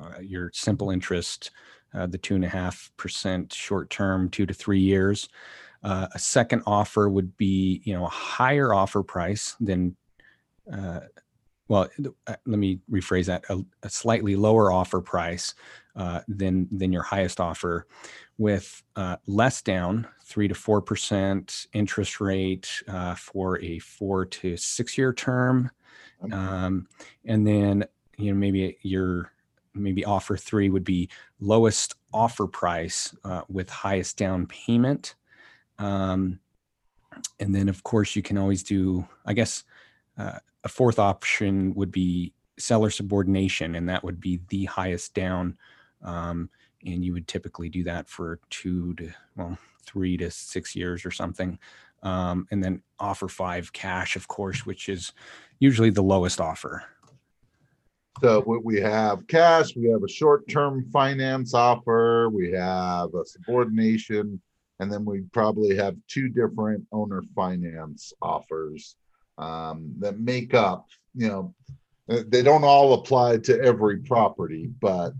uh, 0.00 0.20
your 0.20 0.50
simple 0.52 0.90
interest, 0.90 1.50
uh, 1.94 2.06
the 2.06 2.18
two 2.18 2.34
and 2.34 2.44
a 2.44 2.48
half 2.48 2.90
percent 2.96 3.52
short 3.52 3.90
term, 3.90 4.28
two 4.28 4.46
to 4.46 4.54
three 4.54 4.80
years. 4.80 5.28
Uh, 5.82 6.08
a 6.14 6.18
second 6.18 6.62
offer 6.66 7.08
would 7.08 7.36
be 7.36 7.80
you 7.84 7.94
know 7.94 8.04
a 8.04 8.10
higher 8.10 8.72
offer 8.74 9.02
price 9.02 9.56
than. 9.60 9.96
Uh, 10.72 11.00
well, 11.68 11.88
let 12.26 12.58
me 12.58 12.78
rephrase 12.90 13.26
that: 13.26 13.44
a, 13.48 13.58
a 13.82 13.88
slightly 13.88 14.36
lower 14.36 14.70
offer 14.70 15.00
price 15.00 15.54
than 16.28 16.68
than 16.70 16.92
your 16.92 17.02
highest 17.02 17.40
offer, 17.40 17.86
with 18.36 18.82
less 19.26 19.62
down, 19.62 20.06
three 20.22 20.46
to 20.46 20.54
four 20.54 20.82
percent 20.82 21.66
interest 21.72 22.20
rate 22.20 22.82
for 23.16 23.58
a 23.62 23.78
four 23.78 24.26
to 24.26 24.56
six 24.58 24.98
year 24.98 25.12
term 25.14 25.70
um, 26.32 26.86
and 27.24 27.46
then 27.46 27.84
you 28.16 28.32
know 28.32 28.38
maybe 28.38 28.78
your 28.82 29.30
maybe 29.74 30.04
offer 30.04 30.36
three 30.36 30.70
would 30.70 30.84
be 30.84 31.08
lowest 31.40 31.94
offer 32.12 32.46
price 32.46 33.14
uh, 33.24 33.42
with 33.48 33.68
highest 33.68 34.16
down 34.16 34.46
payment. 34.46 35.14
Um, 35.78 36.38
and 37.40 37.54
then 37.54 37.68
of 37.68 37.82
course 37.82 38.16
you 38.16 38.22
can 38.22 38.36
always 38.36 38.64
do 38.64 39.06
i 39.24 39.32
guess 39.32 39.62
uh, 40.18 40.38
a 40.64 40.68
fourth 40.68 40.98
option 40.98 41.74
would 41.74 41.92
be 41.92 42.32
seller 42.58 42.90
subordination 42.90 43.74
and 43.74 43.88
that 43.88 44.02
would 44.04 44.20
be 44.20 44.40
the 44.48 44.64
highest 44.64 45.14
down. 45.14 45.56
Um, 46.02 46.50
and 46.86 47.04
you 47.04 47.12
would 47.12 47.26
typically 47.26 47.68
do 47.68 47.84
that 47.84 48.08
for 48.08 48.40
two 48.50 48.94
to 48.94 49.10
well 49.36 49.58
three 49.84 50.16
to 50.16 50.30
six 50.30 50.74
years 50.74 51.04
or 51.04 51.10
something. 51.10 51.58
Um, 52.02 52.46
and 52.50 52.62
then 52.62 52.82
offer 52.98 53.28
five 53.28 53.72
cash 53.72 54.16
of 54.16 54.28
course 54.28 54.66
which 54.66 54.88
is 54.88 55.12
usually 55.64 55.88
the 55.88 56.02
lowest 56.02 56.40
offer. 56.40 56.84
So 58.20 58.44
we 58.62 58.80
have 58.80 59.26
cash, 59.26 59.74
we 59.74 59.88
have 59.88 60.04
a 60.04 60.08
short-term 60.08 60.88
finance 60.92 61.52
offer, 61.54 62.28
we 62.30 62.52
have 62.52 63.14
a 63.14 63.24
subordination, 63.24 64.40
and 64.78 64.92
then 64.92 65.04
we 65.04 65.22
probably 65.32 65.74
have 65.76 65.96
two 66.06 66.28
different 66.28 66.86
owner 66.92 67.22
finance 67.34 68.12
offers 68.20 68.96
um, 69.38 69.92
that 69.98 70.20
make 70.20 70.54
up, 70.54 70.86
you 71.14 71.28
know, 71.28 71.54
they 72.06 72.42
don't 72.42 72.64
all 72.64 72.92
apply 72.94 73.38
to 73.38 73.58
every 73.60 73.98
property, 73.98 74.70
but 74.80 75.12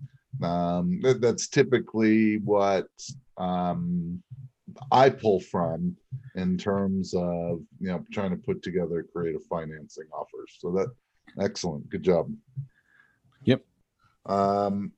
um, 0.43 1.01
that's 1.21 1.49
typically 1.49 2.39
what 2.39 2.89
um, 3.39 4.23
I 4.91 5.11
pull 5.11 5.41
from 5.41 5.97
in 6.35 6.57
terms 6.57 7.15
of 7.15 7.61
you 7.81 7.89
know 7.89 8.05
trying 8.13 8.31
to 8.31 8.37
put 8.37 8.63
together 8.63 9.07
creative 9.13 9.45
financing 9.45 10.07
offers. 10.13 10.57
So 10.59 10.71
that 10.73 10.89
excellent, 11.41 11.89
good 11.91 12.03
job. 12.03 12.33
Yep. 13.45 13.63
Um, 14.27 14.93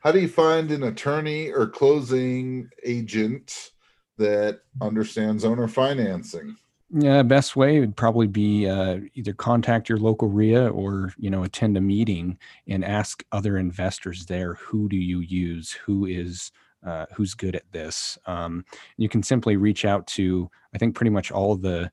how 0.00 0.12
do 0.12 0.20
you 0.20 0.28
find 0.28 0.70
an 0.70 0.84
attorney 0.84 1.50
or 1.50 1.66
closing 1.66 2.70
agent 2.84 3.72
that 4.16 4.60
understands 4.80 5.44
owner 5.44 5.68
financing? 5.68 6.56
Yeah, 6.92 7.22
best 7.22 7.54
way 7.54 7.78
would 7.78 7.96
probably 7.96 8.26
be 8.26 8.68
uh, 8.68 8.98
either 9.14 9.32
contact 9.32 9.88
your 9.88 9.98
local 9.98 10.28
REIA 10.28 10.68
or 10.68 11.12
you 11.18 11.30
know 11.30 11.44
attend 11.44 11.76
a 11.76 11.80
meeting 11.80 12.38
and 12.66 12.84
ask 12.84 13.24
other 13.30 13.58
investors 13.58 14.26
there 14.26 14.54
who 14.54 14.88
do 14.88 14.96
you 14.96 15.20
use, 15.20 15.70
who 15.72 16.06
is 16.06 16.50
uh, 16.86 17.06
who's 17.14 17.34
good 17.34 17.56
at 17.56 17.70
this. 17.72 18.18
Um, 18.26 18.64
you 18.96 19.08
can 19.08 19.22
simply 19.22 19.56
reach 19.56 19.84
out 19.84 20.06
to, 20.08 20.50
I 20.74 20.78
think 20.78 20.94
pretty 20.94 21.10
much 21.10 21.30
all 21.30 21.56
the 21.56 21.90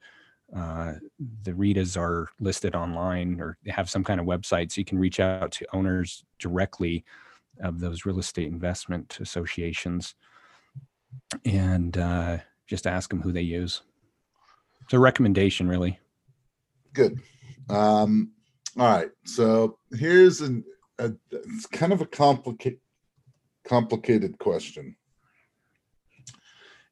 uh, 0.55 0.93
the 1.43 1.51
REIAs 1.51 1.97
are 1.97 2.29
listed 2.39 2.73
online 2.73 3.41
or 3.41 3.57
have 3.67 3.89
some 3.89 4.03
kind 4.03 4.21
of 4.21 4.25
website, 4.25 4.71
so 4.71 4.79
you 4.79 4.85
can 4.85 4.97
reach 4.97 5.19
out 5.19 5.51
to 5.51 5.65
owners 5.73 6.23
directly 6.39 7.03
of 7.61 7.81
those 7.81 8.05
real 8.05 8.19
estate 8.19 8.47
investment 8.47 9.17
associations, 9.19 10.15
and 11.43 11.97
uh, 11.97 12.37
just 12.65 12.87
ask 12.87 13.09
them 13.09 13.21
who 13.21 13.33
they 13.33 13.41
use. 13.41 13.81
It's 14.83 14.93
a 14.93 14.99
recommendation, 14.99 15.67
really. 15.67 15.99
Good. 16.93 17.19
Um, 17.69 18.31
all 18.79 18.87
right. 18.87 19.09
So 19.25 19.79
here's 19.91 20.39
an 20.39 20.63
a, 20.99 21.11
it's 21.31 21.65
kind 21.67 21.93
of 21.93 22.01
a 22.01 22.05
complicated 22.05 22.79
complicated 23.67 24.37
question. 24.39 24.95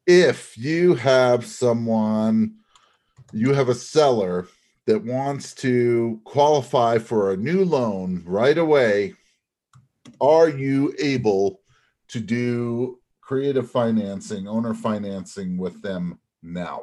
If 0.06 0.56
you 0.56 0.94
have 0.94 1.44
someone, 1.44 2.56
you 3.32 3.52
have 3.52 3.68
a 3.68 3.74
seller 3.74 4.46
that 4.86 5.04
wants 5.04 5.52
to 5.54 6.20
qualify 6.24 6.98
for 6.98 7.32
a 7.32 7.36
new 7.36 7.64
loan 7.64 8.22
right 8.24 8.56
away, 8.56 9.14
are 10.20 10.48
you 10.48 10.94
able 10.98 11.60
to 12.08 12.20
do 12.20 13.00
creative 13.20 13.68
financing, 13.68 14.46
owner 14.46 14.74
financing 14.74 15.58
with 15.58 15.82
them 15.82 16.20
now? 16.42 16.82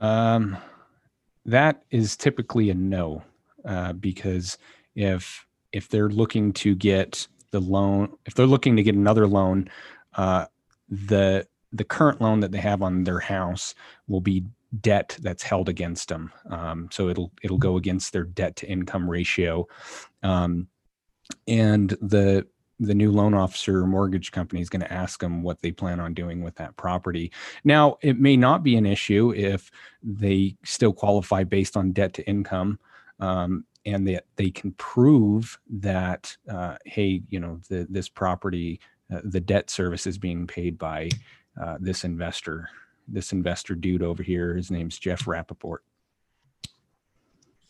Um, 0.00 0.58
that 1.46 1.82
is 1.90 2.16
typically 2.16 2.68
a 2.68 2.74
no, 2.74 3.22
uh, 3.64 3.94
because 3.94 4.58
if 4.94 5.46
if 5.72 5.88
they're 5.88 6.10
looking 6.10 6.52
to 6.52 6.74
get 6.74 7.26
the 7.54 7.60
loan, 7.60 8.12
if 8.26 8.34
they're 8.34 8.46
looking 8.46 8.74
to 8.74 8.82
get 8.82 8.96
another 8.96 9.28
loan, 9.28 9.70
uh, 10.14 10.46
the 10.88 11.46
the 11.72 11.84
current 11.84 12.20
loan 12.20 12.40
that 12.40 12.50
they 12.50 12.58
have 12.58 12.82
on 12.82 13.04
their 13.04 13.20
house 13.20 13.76
will 14.08 14.20
be 14.20 14.44
debt 14.80 15.16
that's 15.22 15.44
held 15.44 15.68
against 15.68 16.08
them. 16.08 16.32
Um, 16.50 16.88
so 16.90 17.08
it'll 17.08 17.30
it'll 17.44 17.58
go 17.58 17.76
against 17.76 18.12
their 18.12 18.24
debt 18.24 18.56
to 18.56 18.68
income 18.68 19.08
ratio, 19.08 19.68
um, 20.24 20.66
and 21.46 21.90
the 22.02 22.44
the 22.80 22.94
new 22.94 23.12
loan 23.12 23.34
officer 23.34 23.82
or 23.82 23.86
mortgage 23.86 24.32
company 24.32 24.60
is 24.60 24.68
going 24.68 24.82
to 24.82 24.92
ask 24.92 25.20
them 25.20 25.44
what 25.44 25.62
they 25.62 25.70
plan 25.70 26.00
on 26.00 26.12
doing 26.12 26.42
with 26.42 26.56
that 26.56 26.76
property. 26.76 27.30
Now, 27.62 27.98
it 28.02 28.18
may 28.18 28.36
not 28.36 28.64
be 28.64 28.74
an 28.74 28.84
issue 28.84 29.32
if 29.32 29.70
they 30.02 30.56
still 30.64 30.92
qualify 30.92 31.44
based 31.44 31.76
on 31.76 31.92
debt 31.92 32.14
to 32.14 32.28
income. 32.28 32.80
Um, 33.20 33.64
and 33.86 34.06
that 34.08 34.24
they, 34.36 34.50
can 34.50 34.72
prove 34.72 35.58
that, 35.68 36.36
uh, 36.48 36.76
hey, 36.84 37.22
you 37.28 37.40
know, 37.40 37.60
the, 37.68 37.86
this 37.90 38.08
property, 38.08 38.80
uh, 39.12 39.20
the 39.24 39.40
debt 39.40 39.70
service 39.70 40.06
is 40.06 40.18
being 40.18 40.46
paid 40.46 40.78
by 40.78 41.10
uh, 41.60 41.76
this 41.80 42.04
investor, 42.04 42.68
this 43.08 43.32
investor 43.32 43.74
dude 43.74 44.02
over 44.02 44.22
here. 44.22 44.54
His 44.54 44.70
name's 44.70 44.98
Jeff 44.98 45.24
Rappaport. 45.24 45.78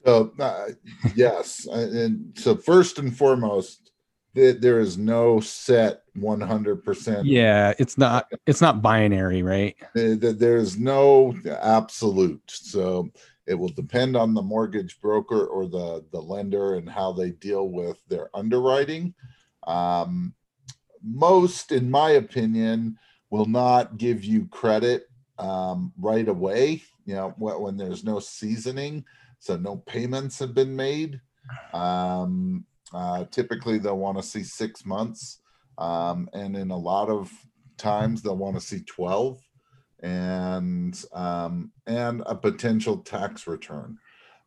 So, 0.04 0.33
uh, 0.38 0.66
yes. 1.14 1.66
And 1.66 2.33
so, 2.37 2.56
first 2.56 2.99
and 2.99 3.16
foremost, 3.16 3.90
there 4.35 4.80
is 4.80 4.99
no 4.99 5.40
set 5.40 6.02
100% 6.18 7.23
yeah 7.25 7.73
it's 7.78 7.97
not 7.97 8.30
it's 8.47 8.61
not 8.61 8.83
binary 8.83 9.42
right 9.42 9.76
there's 9.94 10.76
no 10.76 11.35
absolute 11.61 12.42
so 12.47 13.09
it 13.46 13.54
will 13.54 13.68
depend 13.68 14.16
on 14.16 14.34
the 14.34 14.42
mortgage 14.42 15.00
broker 15.00 15.46
or 15.46 15.66
the 15.66 16.04
the 16.12 16.20
lender 16.20 16.74
and 16.74 16.88
how 16.88 17.12
they 17.12 17.30
deal 17.30 17.68
with 17.68 17.98
their 18.08 18.28
underwriting. 18.34 19.14
Um, 19.66 20.34
most 21.02 21.72
in 21.72 21.90
my 21.90 22.12
opinion 22.12 22.98
will 23.30 23.46
not 23.46 23.98
give 23.98 24.24
you 24.24 24.46
credit 24.46 25.08
um, 25.38 25.92
right 25.98 26.28
away 26.28 26.82
you 27.04 27.14
know 27.14 27.34
when, 27.36 27.76
there's 27.76 28.04
no 28.04 28.18
seasoning 28.18 29.04
so 29.44 29.58
no 29.58 29.76
payments 29.76 30.38
have 30.38 30.54
been 30.54 30.74
made. 30.74 31.20
Um, 31.74 32.64
uh, 32.94 33.24
typically, 33.30 33.76
they'll 33.76 33.98
want 33.98 34.16
to 34.16 34.22
see 34.22 34.42
six 34.42 34.86
months, 34.86 35.40
um, 35.76 36.30
and 36.32 36.56
in 36.56 36.71
a 36.71 36.76
lot 36.76 37.10
of 37.10 37.30
times, 37.76 38.23
they'll 38.23 38.38
want 38.38 38.56
to 38.56 38.60
see 38.60 38.80
twelve, 38.80 39.38
and 40.04 41.02
um, 41.14 41.73
and 41.86 42.23
a 42.26 42.34
potential 42.34 42.99
tax 42.99 43.47
return 43.47 43.99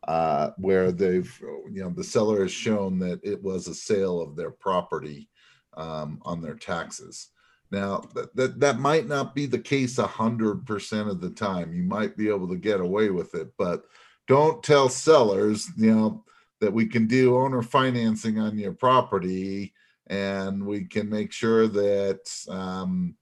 uh, 0.08 0.52
where 0.58 0.92
they've 0.92 1.36
you 1.72 1.82
know 1.82 1.90
the 1.90 2.04
seller 2.04 2.44
has 2.44 2.52
shown 2.52 3.00
that 3.00 3.20
it 3.24 3.42
was 3.42 3.68
a 3.68 3.74
sale 3.74 4.22
of 4.22 4.36
their 4.36 4.52
property 4.52 5.28
um, 5.76 6.20
on 6.22 6.42
their 6.42 6.54
taxes. 6.54 7.30
Now 7.72 8.04
that, 8.14 8.36
that 8.36 8.60
that 8.60 8.80
might 8.80 9.08
not 9.08 9.34
be 9.34 9.48
the 9.48 9.60
case 9.60 9.98
a 9.98 10.06
hundred 10.06 10.66
percent 10.68 11.10
of 11.10 11.22
the 11.22 11.32
time. 11.32 11.74
You 11.74 11.84
might 11.84 12.16
be 12.16 12.30
able 12.30 12.48
to 12.50 12.56
get 12.56 12.80
away 12.80 13.10
with 13.10 13.34
it, 13.34 13.52
but 13.58 13.84
don't 14.28 14.62
tell 14.62 14.90
sellers, 14.90 15.68
you 15.76 15.94
know, 15.94 16.24
that 16.62 16.72
we 16.72 16.86
can 16.86 17.08
do 17.08 17.36
owner 17.36 17.64
financing 17.64 18.40
on 18.40 18.60
your 18.60 18.74
property 18.74 19.74
and 20.08 20.64
we 20.66 20.86
can 20.86 21.10
make 21.10 21.32
sure 21.32 21.68
that 21.68 22.20
um, 22.48 23.16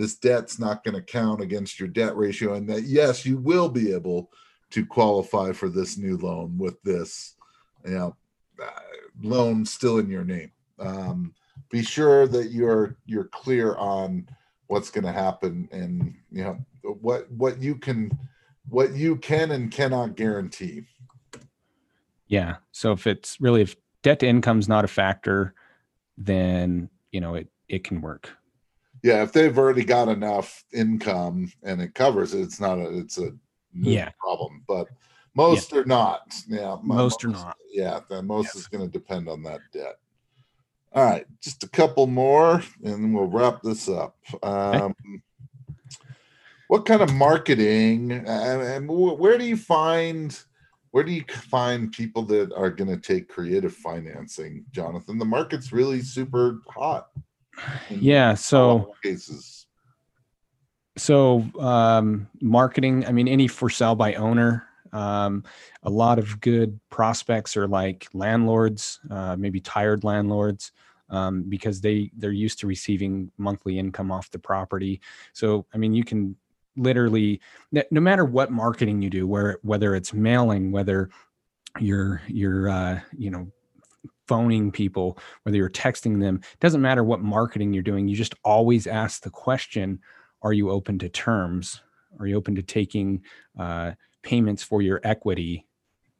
this 0.00 0.16
debt's 0.16 0.58
not 0.58 0.82
going 0.84 0.94
to 0.94 1.02
count 1.02 1.40
against 1.40 1.78
your 1.78 1.88
debt 1.88 2.16
ratio 2.16 2.54
and 2.54 2.68
that 2.68 2.82
yes 2.84 3.24
you 3.26 3.36
will 3.38 3.68
be 3.68 3.92
able 3.92 4.30
to 4.70 4.86
qualify 4.86 5.52
for 5.52 5.68
this 5.68 5.98
new 5.98 6.16
loan 6.18 6.56
with 6.58 6.80
this 6.82 7.36
you 7.84 7.92
know 7.92 8.16
uh, 8.62 8.70
loan 9.22 9.64
still 9.64 9.98
in 9.98 10.08
your 10.08 10.24
name 10.24 10.50
um, 10.78 11.34
be 11.70 11.82
sure 11.82 12.26
that 12.26 12.50
you're 12.50 12.96
you're 13.06 13.24
clear 13.24 13.74
on 13.76 14.26
what's 14.68 14.90
going 14.90 15.04
to 15.04 15.12
happen 15.12 15.68
and 15.72 16.14
you 16.30 16.42
know 16.42 16.58
what 16.82 17.30
what 17.32 17.60
you 17.60 17.74
can 17.74 18.10
what 18.68 18.94
you 18.94 19.16
can 19.16 19.50
and 19.50 19.70
cannot 19.70 20.16
guarantee 20.16 20.84
yeah. 22.30 22.56
So 22.70 22.92
if 22.92 23.08
it's 23.08 23.40
really 23.40 23.60
if 23.60 23.76
debt 24.02 24.20
to 24.20 24.26
income 24.26 24.60
is 24.60 24.68
not 24.68 24.84
a 24.84 24.88
factor, 24.88 25.52
then 26.16 26.88
you 27.10 27.20
know 27.20 27.34
it 27.34 27.48
it 27.68 27.82
can 27.82 28.00
work. 28.00 28.30
Yeah, 29.02 29.22
if 29.22 29.32
they've 29.32 29.56
already 29.56 29.84
got 29.84 30.08
enough 30.08 30.64
income 30.72 31.52
and 31.62 31.80
it 31.80 31.94
covers 31.94 32.34
it, 32.34 32.42
it's 32.42 32.60
not 32.60 32.78
a 32.78 32.98
it's 32.98 33.18
a 33.18 33.32
yeah 33.72 34.10
problem. 34.18 34.62
But 34.68 34.88
most 35.34 35.72
yeah. 35.72 35.78
are 35.78 35.84
not. 35.84 36.34
Yeah, 36.48 36.76
most, 36.82 37.22
most 37.22 37.24
are 37.24 37.28
not. 37.28 37.56
Yeah, 37.72 38.00
then 38.08 38.26
most 38.26 38.54
is 38.56 38.66
going 38.66 38.84
to 38.84 38.90
depend 38.90 39.28
on 39.28 39.42
that 39.44 39.60
debt. 39.72 39.98
All 40.92 41.04
right, 41.04 41.26
just 41.40 41.62
a 41.62 41.68
couple 41.68 42.08
more, 42.08 42.62
and 42.82 43.14
we'll 43.14 43.26
wrap 43.26 43.62
this 43.62 43.88
up. 43.88 44.16
Um, 44.42 44.94
what 46.66 46.84
kind 46.84 47.00
of 47.00 47.12
marketing 47.14 48.12
and 48.12 48.88
where 48.88 49.38
do 49.38 49.44
you 49.44 49.56
find? 49.56 50.38
where 50.92 51.04
do 51.04 51.12
you 51.12 51.22
find 51.28 51.92
people 51.92 52.22
that 52.22 52.52
are 52.54 52.70
going 52.70 52.90
to 52.90 52.96
take 52.96 53.28
creative 53.28 53.72
financing 53.72 54.64
jonathan 54.72 55.18
the 55.18 55.24
market's 55.24 55.72
really 55.72 56.00
super 56.00 56.60
hot 56.68 57.10
yeah 57.90 58.34
so 58.34 58.94
cases. 59.02 59.66
So 60.96 61.44
um, 61.58 62.28
marketing 62.40 63.06
i 63.06 63.12
mean 63.12 63.28
any 63.28 63.48
for 63.48 63.70
sale 63.70 63.94
by 63.94 64.14
owner 64.14 64.66
um, 64.92 65.44
a 65.84 65.90
lot 65.90 66.18
of 66.18 66.40
good 66.40 66.78
prospects 66.90 67.56
are 67.56 67.68
like 67.68 68.08
landlords 68.12 69.00
uh, 69.10 69.36
maybe 69.36 69.60
tired 69.60 70.04
landlords 70.04 70.72
um, 71.10 71.42
because 71.48 71.80
they 71.80 72.10
they're 72.16 72.32
used 72.32 72.58
to 72.60 72.66
receiving 72.66 73.30
monthly 73.36 73.78
income 73.78 74.12
off 74.12 74.30
the 74.30 74.38
property. 74.38 75.00
So 75.32 75.66
i 75.74 75.78
mean 75.78 75.94
you 75.94 76.04
can 76.04 76.36
literally 76.76 77.40
no 77.72 78.00
matter 78.00 78.24
what 78.24 78.50
marketing 78.50 79.02
you 79.02 79.10
do 79.10 79.26
where 79.26 79.58
whether 79.62 79.94
it's 79.94 80.12
mailing 80.14 80.70
whether 80.70 81.10
you're 81.78 82.22
you're 82.26 82.68
uh, 82.68 83.00
you 83.16 83.30
know 83.30 83.46
phoning 84.30 84.70
people 84.70 85.18
whether 85.42 85.56
you're 85.56 85.68
texting 85.68 86.20
them 86.20 86.40
doesn't 86.60 86.80
matter 86.80 87.04
what 87.04 87.20
marketing 87.20 87.72
you're 87.72 87.82
doing 87.82 88.08
you 88.08 88.16
just 88.16 88.34
always 88.44 88.86
ask 88.86 89.22
the 89.22 89.30
question 89.30 90.00
are 90.42 90.52
you 90.52 90.70
open 90.70 90.98
to 91.00 91.08
terms? 91.08 91.82
Are 92.18 92.26
you 92.26 92.36
open 92.36 92.54
to 92.56 92.62
taking 92.62 93.22
uh, 93.58 93.92
payments 94.22 94.62
for 94.62 94.82
your 94.82 95.00
equity 95.04 95.66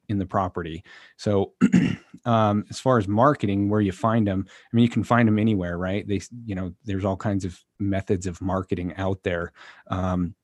in 0.09 0.19
the 0.19 0.25
property? 0.25 0.83
So 1.17 1.53
um, 2.25 2.65
as 2.69 2.79
far 2.79 2.97
as 2.97 3.07
marketing 3.07 3.69
where 3.69 3.81
you 3.81 3.91
find 3.91 4.27
them 4.27 4.45
i 4.47 4.75
mean 4.75 4.83
you 4.83 4.89
can 4.89 5.03
find 5.03 5.27
them 5.27 5.39
anywhere 5.39 5.77
right? 5.77 6.07
They 6.07 6.21
you 6.45 6.55
know 6.55 6.73
there's 6.85 7.05
all 7.05 7.17
kinds 7.17 7.45
of 7.45 7.59
methods 7.79 8.27
of 8.27 8.41
marketing 8.41 8.93
out 8.97 9.23
there. 9.23 9.53
Um, 9.87 10.35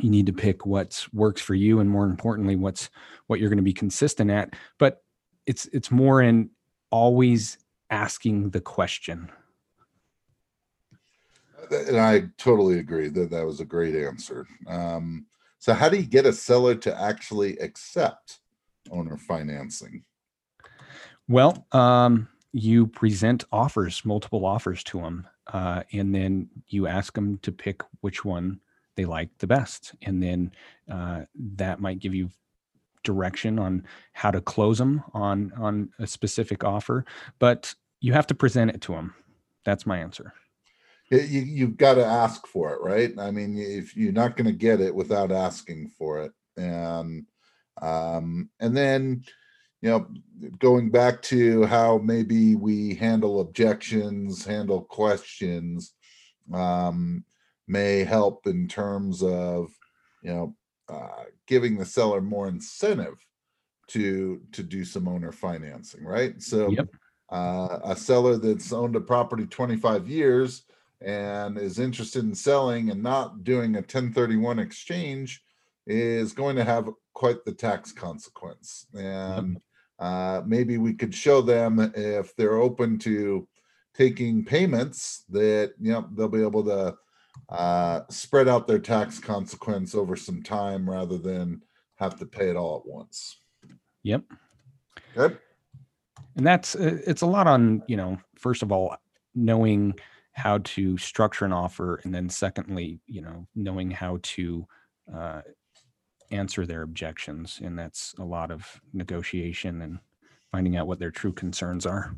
you 0.00 0.10
need 0.10 0.26
to 0.26 0.32
pick 0.32 0.66
what 0.66 1.06
works 1.12 1.40
for 1.40 1.54
you 1.54 1.80
and 1.80 1.88
more 1.88 2.04
importantly 2.04 2.56
what's 2.56 2.90
what 3.26 3.40
you're 3.40 3.48
going 3.48 3.56
to 3.58 3.62
be 3.62 3.72
consistent 3.72 4.30
at. 4.30 4.54
But 4.78 5.02
it's 5.46 5.66
it's 5.72 5.90
more 5.90 6.20
in 6.22 6.50
always 6.90 7.58
asking 7.90 8.50
the 8.50 8.60
question. 8.60 9.30
And 11.70 11.98
i 11.98 12.22
totally 12.38 12.78
agree 12.78 13.08
that 13.08 13.30
that 13.30 13.44
was 13.44 13.60
a 13.60 13.64
great 13.64 13.94
answer. 13.94 14.46
Um, 14.66 15.26
so 15.58 15.74
how 15.74 15.88
do 15.88 15.96
you 15.96 16.06
get 16.06 16.24
a 16.24 16.32
seller 16.32 16.74
to 16.76 17.00
actually 17.00 17.58
accept 17.58 18.40
owner 18.90 19.18
financing? 19.18 20.04
Well 21.28 21.66
um, 21.72 22.28
you 22.52 22.86
present 22.86 23.44
offers 23.52 24.04
multiple 24.04 24.46
offers 24.46 24.82
to 24.84 25.00
them 25.00 25.26
uh, 25.52 25.82
and 25.92 26.14
then 26.14 26.48
you 26.68 26.86
ask 26.86 27.14
them 27.14 27.38
to 27.38 27.52
pick 27.52 27.82
which 28.00 28.24
one 28.24 28.60
they 28.96 29.04
like 29.04 29.30
the 29.38 29.46
best. 29.46 29.94
And 30.02 30.22
then 30.22 30.52
uh, 30.90 31.22
that 31.54 31.80
might 31.80 32.00
give 32.00 32.14
you 32.14 32.30
direction 33.02 33.58
on 33.58 33.84
how 34.12 34.30
to 34.30 34.40
close 34.40 34.78
them 34.78 35.02
on 35.14 35.52
on 35.56 35.90
a 35.98 36.06
specific 36.06 36.64
offer 36.64 37.04
but 37.38 37.74
you 38.00 38.12
have 38.12 38.26
to 38.26 38.34
present 38.34 38.70
it 38.70 38.80
to 38.80 38.92
them 38.92 39.14
that's 39.64 39.86
my 39.86 39.98
answer 39.98 40.32
you 41.10 41.18
you've 41.18 41.76
got 41.76 41.94
to 41.94 42.04
ask 42.04 42.46
for 42.46 42.72
it, 42.74 42.80
right? 42.82 43.12
I 43.18 43.30
mean, 43.30 43.56
if 43.56 43.96
you're 43.96 44.12
not 44.12 44.36
going 44.36 44.46
to 44.46 44.52
get 44.52 44.80
it 44.80 44.94
without 44.94 45.32
asking 45.32 45.90
for 45.98 46.22
it, 46.22 46.32
and 46.56 47.26
um, 47.80 48.50
and 48.60 48.76
then 48.76 49.24
you 49.80 49.90
know, 49.90 50.08
going 50.58 50.90
back 50.90 51.22
to 51.22 51.64
how 51.64 51.98
maybe 51.98 52.56
we 52.56 52.94
handle 52.94 53.40
objections, 53.40 54.44
handle 54.44 54.82
questions, 54.82 55.94
um, 56.52 57.24
may 57.68 58.04
help 58.04 58.46
in 58.46 58.68
terms 58.68 59.22
of 59.22 59.70
you 60.22 60.30
know 60.30 60.56
uh, 60.88 61.24
giving 61.46 61.76
the 61.76 61.84
seller 61.84 62.20
more 62.20 62.48
incentive 62.48 63.24
to 63.88 64.40
to 64.52 64.62
do 64.62 64.84
some 64.84 65.08
owner 65.08 65.32
financing, 65.32 66.04
right? 66.04 66.40
So 66.42 66.70
Yep. 66.70 66.88
uh, 67.30 67.78
a 67.84 67.96
seller 67.96 68.36
that's 68.36 68.72
owned 68.72 68.96
a 68.96 69.00
property 69.00 69.46
25 69.46 70.08
years 70.08 70.64
and 71.00 71.58
is 71.58 71.78
interested 71.78 72.24
in 72.24 72.34
selling 72.34 72.90
and 72.90 73.02
not 73.02 73.44
doing 73.44 73.74
a 73.76 73.78
1031 73.78 74.58
exchange 74.58 75.42
is 75.86 76.32
going 76.32 76.56
to 76.56 76.64
have 76.64 76.90
quite 77.14 77.44
the 77.44 77.52
tax 77.52 77.92
consequence. 77.92 78.86
And 78.94 79.60
uh, 79.98 80.42
maybe 80.46 80.76
we 80.78 80.94
could 80.94 81.14
show 81.14 81.40
them 81.40 81.92
if 81.94 82.34
they're 82.36 82.58
open 82.58 82.98
to 83.00 83.48
taking 83.94 84.44
payments 84.44 85.24
that 85.28 85.72
you 85.80 85.92
know 85.92 86.08
they'll 86.14 86.28
be 86.28 86.42
able 86.42 86.64
to 86.64 86.94
uh, 87.48 88.00
spread 88.10 88.48
out 88.48 88.66
their 88.66 88.78
tax 88.78 89.18
consequence 89.18 89.94
over 89.94 90.16
some 90.16 90.42
time 90.42 90.88
rather 90.88 91.18
than 91.18 91.62
have 91.96 92.18
to 92.18 92.26
pay 92.26 92.48
it 92.48 92.56
all 92.56 92.78
at 92.78 92.86
once. 92.86 93.38
Yep. 94.02 94.24
Okay. 95.16 95.36
and 96.36 96.46
that's 96.46 96.74
uh, 96.76 96.98
it's 97.06 97.22
a 97.22 97.26
lot 97.26 97.46
on 97.46 97.82
you 97.88 97.96
know 97.96 98.18
first 98.36 98.62
of 98.62 98.72
all 98.72 98.96
knowing 99.34 99.94
how 100.32 100.58
to 100.58 100.96
structure 100.98 101.44
an 101.44 101.52
offer 101.52 102.00
and 102.04 102.14
then 102.14 102.28
secondly 102.28 103.00
you 103.06 103.20
know 103.20 103.46
knowing 103.54 103.90
how 103.90 104.18
to 104.22 104.66
uh, 105.14 105.40
answer 106.30 106.66
their 106.66 106.82
objections 106.82 107.60
and 107.62 107.78
that's 107.78 108.14
a 108.18 108.24
lot 108.24 108.50
of 108.50 108.80
negotiation 108.92 109.82
and 109.82 109.98
finding 110.52 110.76
out 110.76 110.86
what 110.86 110.98
their 110.98 111.10
true 111.10 111.32
concerns 111.32 111.86
are 111.86 112.14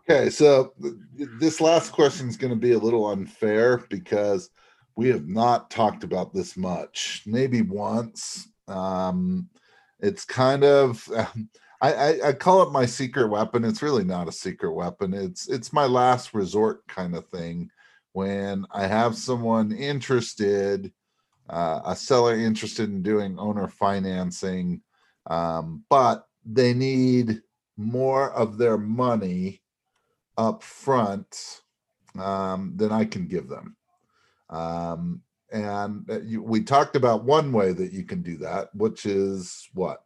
Okay, 0.00 0.30
so 0.30 0.72
th- 0.80 0.94
th- 1.16 1.28
this 1.38 1.60
last 1.60 1.92
question 1.92 2.28
is 2.28 2.36
going 2.36 2.52
to 2.52 2.58
be 2.58 2.72
a 2.72 2.78
little 2.78 3.06
unfair 3.06 3.78
because 3.90 4.50
we 4.96 5.08
have 5.08 5.28
not 5.28 5.70
talked 5.70 6.02
about 6.02 6.32
this 6.32 6.56
much. 6.56 7.22
Maybe 7.26 7.62
once. 7.62 8.48
Um, 8.66 9.48
it's 10.00 10.24
kind 10.24 10.64
of 10.64 11.08
I, 11.80 11.92
I 11.92 12.28
I 12.28 12.32
call 12.32 12.62
it 12.62 12.72
my 12.72 12.86
secret 12.86 13.28
weapon. 13.28 13.64
It's 13.64 13.82
really 13.82 14.04
not 14.04 14.28
a 14.28 14.32
secret 14.32 14.72
weapon. 14.72 15.14
It's 15.14 15.48
it's 15.48 15.72
my 15.72 15.86
last 15.86 16.34
resort 16.34 16.86
kind 16.88 17.14
of 17.14 17.26
thing. 17.28 17.70
When 18.12 18.66
I 18.72 18.86
have 18.86 19.16
someone 19.16 19.72
interested, 19.72 20.92
uh, 21.48 21.80
a 21.84 21.94
seller 21.96 22.34
interested 22.34 22.88
in 22.88 23.02
doing 23.02 23.38
owner 23.38 23.68
financing, 23.68 24.82
um, 25.26 25.84
but 25.88 26.26
they 26.44 26.74
need 26.74 27.42
more 27.76 28.32
of 28.32 28.58
their 28.58 28.78
money 28.78 29.62
up 30.38 30.62
front 30.62 31.60
um, 32.18 32.72
than 32.76 32.92
I 32.92 33.04
can 33.04 33.26
give 33.26 33.48
them. 33.48 33.76
Um, 34.48 35.20
and 35.52 36.04
you, 36.24 36.42
we 36.42 36.62
talked 36.62 36.96
about 36.96 37.24
one 37.24 37.52
way 37.52 37.72
that 37.72 37.92
you 37.92 38.04
can 38.04 38.22
do 38.22 38.38
that, 38.38 38.74
which 38.74 39.04
is 39.04 39.68
what? 39.74 40.02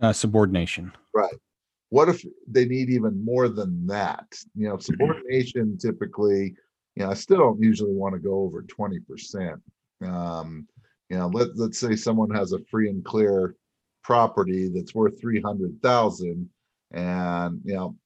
uh, 0.00 0.12
subordination 0.12 0.92
Right. 1.14 1.34
What 1.88 2.08
if 2.08 2.22
they 2.46 2.66
need 2.66 2.90
even 2.90 3.24
more 3.24 3.48
than 3.48 3.86
that? 3.86 4.26
You 4.54 4.68
know, 4.68 4.78
subordination 4.78 5.78
typically, 5.78 6.54
you 6.94 7.04
know, 7.04 7.10
I 7.10 7.14
still 7.14 7.38
don't 7.38 7.62
usually 7.62 7.94
want 7.94 8.14
to 8.14 8.18
go 8.18 8.40
over 8.40 8.62
20%. 8.62 9.60
Um, 10.04 10.66
you 11.08 11.16
know, 11.16 11.28
let, 11.28 11.56
let's 11.56 11.78
say 11.78 11.96
someone 11.96 12.28
has 12.30 12.52
a 12.52 12.58
free 12.70 12.90
and 12.90 13.04
clear 13.04 13.54
property 14.02 14.68
that's 14.68 14.94
worth 14.94 15.18
300,000 15.20 16.50
and, 16.92 17.60
you 17.64 17.74
know, 17.74 17.96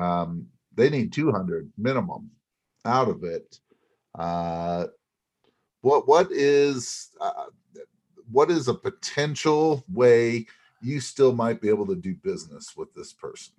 um, 0.00 0.46
they 0.76 0.90
need 0.90 1.12
200 1.12 1.70
minimum 1.76 2.30
out 2.84 3.08
of 3.08 3.24
it. 3.24 3.58
Uh, 4.14 4.86
what, 5.80 6.06
what 6.06 6.30
is, 6.30 7.08
uh, 7.20 7.46
what 8.30 8.50
is 8.50 8.68
a 8.68 8.74
potential 8.74 9.84
way 9.92 10.46
you 10.82 11.00
still 11.00 11.32
might 11.34 11.60
be 11.60 11.68
able 11.68 11.86
to 11.86 11.96
do 11.96 12.14
business 12.22 12.74
with 12.76 12.92
this 12.94 13.12
person? 13.12 13.54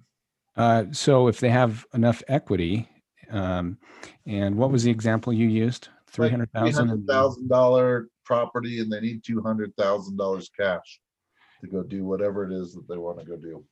uh, 0.55 0.85
so 0.91 1.27
if 1.27 1.39
they 1.39 1.49
have 1.49 1.85
enough 1.93 2.23
equity 2.27 2.89
um, 3.29 3.77
and 4.25 4.55
what 4.55 4.71
was 4.71 4.83
the 4.83 4.89
example 4.91 5.31
you 5.31 5.47
used 5.47 5.89
Like 6.17 6.31
300000 6.31 6.89
and- 6.89 7.07
$300,000 7.07 8.05
property 8.23 8.79
and 8.79 8.91
they 8.91 8.99
need 8.99 9.23
$200,000 9.23 10.49
cash 10.57 10.99
to 11.61 11.67
go 11.67 11.83
do 11.83 12.03
whatever 12.05 12.43
it 12.49 12.51
is 12.53 12.73
that 12.73 12.87
they 12.87 12.97
want 12.97 13.19
to 13.19 13.25
go 13.25 13.35
do. 13.37 13.63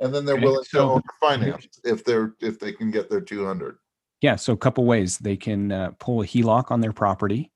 And 0.00 0.14
then 0.14 0.24
they're 0.24 0.36
Okay, 0.36 0.44
willing 0.44 0.64
to 0.64 0.70
so- 0.70 0.90
own 0.92 1.02
finance 1.20 1.68
if 1.84 2.04
they're, 2.04 2.34
if 2.40 2.58
they 2.58 2.72
can 2.72 2.90
get 2.90 3.10
their 3.10 3.20
200. 3.20 3.76
Yeah, 4.20 4.36
so 4.36 4.52
a 4.52 4.56
couple 4.56 4.84
ways 4.84 5.18
they 5.18 5.36
can 5.36 5.70
uh, 5.70 5.92
pull 6.00 6.22
a 6.22 6.26
HELOC 6.26 6.70
on 6.72 6.80
their 6.80 6.92
property, 6.92 7.52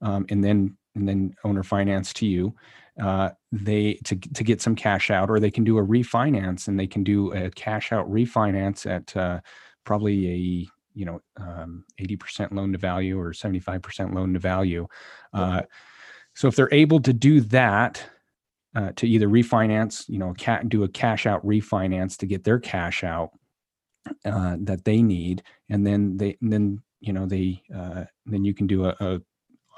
um, 0.00 0.24
and 0.30 0.42
then 0.42 0.76
and 0.94 1.06
then 1.06 1.34
owner 1.44 1.62
finance 1.62 2.14
to 2.14 2.26
you. 2.26 2.54
Uh, 2.98 3.28
they 3.52 3.94
to 4.04 4.16
to 4.16 4.42
get 4.42 4.62
some 4.62 4.74
cash 4.74 5.10
out, 5.10 5.28
or 5.28 5.38
they 5.38 5.50
can 5.50 5.64
do 5.64 5.76
a 5.76 5.84
refinance, 5.84 6.66
and 6.66 6.80
they 6.80 6.86
can 6.86 7.04
do 7.04 7.30
a 7.34 7.50
cash 7.50 7.92
out 7.92 8.10
refinance 8.10 8.86
at 8.90 9.14
uh, 9.18 9.40
probably 9.84 10.28
a 10.28 10.68
you 10.94 11.04
know 11.04 11.20
um, 11.36 11.84
eighty 11.98 12.16
percent 12.16 12.54
loan 12.54 12.72
to 12.72 12.78
value 12.78 13.20
or 13.20 13.34
seventy 13.34 13.60
five 13.60 13.82
percent 13.82 14.14
loan 14.14 14.32
to 14.32 14.38
value. 14.38 14.88
Uh, 15.34 15.60
so 16.34 16.48
if 16.48 16.56
they're 16.56 16.72
able 16.72 17.00
to 17.00 17.12
do 17.12 17.42
that. 17.42 18.02
Uh, 18.76 18.92
to 18.96 19.08
either 19.08 19.28
refinance, 19.28 20.06
you 20.08 20.18
know, 20.18 20.34
ca- 20.38 20.62
do 20.68 20.84
a 20.84 20.88
cash 20.88 21.26
out 21.26 21.44
refinance 21.44 22.16
to 22.18 22.26
get 22.26 22.44
their 22.44 22.58
cash 22.58 23.02
out 23.02 23.30
uh, 24.26 24.56
that 24.60 24.84
they 24.84 25.00
need, 25.02 25.42
and 25.70 25.86
then 25.86 26.16
they 26.18 26.36
and 26.42 26.52
then 26.52 26.82
you 27.00 27.12
know 27.12 27.24
they 27.26 27.62
uh, 27.74 28.04
then 28.26 28.44
you 28.44 28.52
can 28.52 28.66
do 28.66 28.84
a, 28.84 28.94
a, 29.00 29.20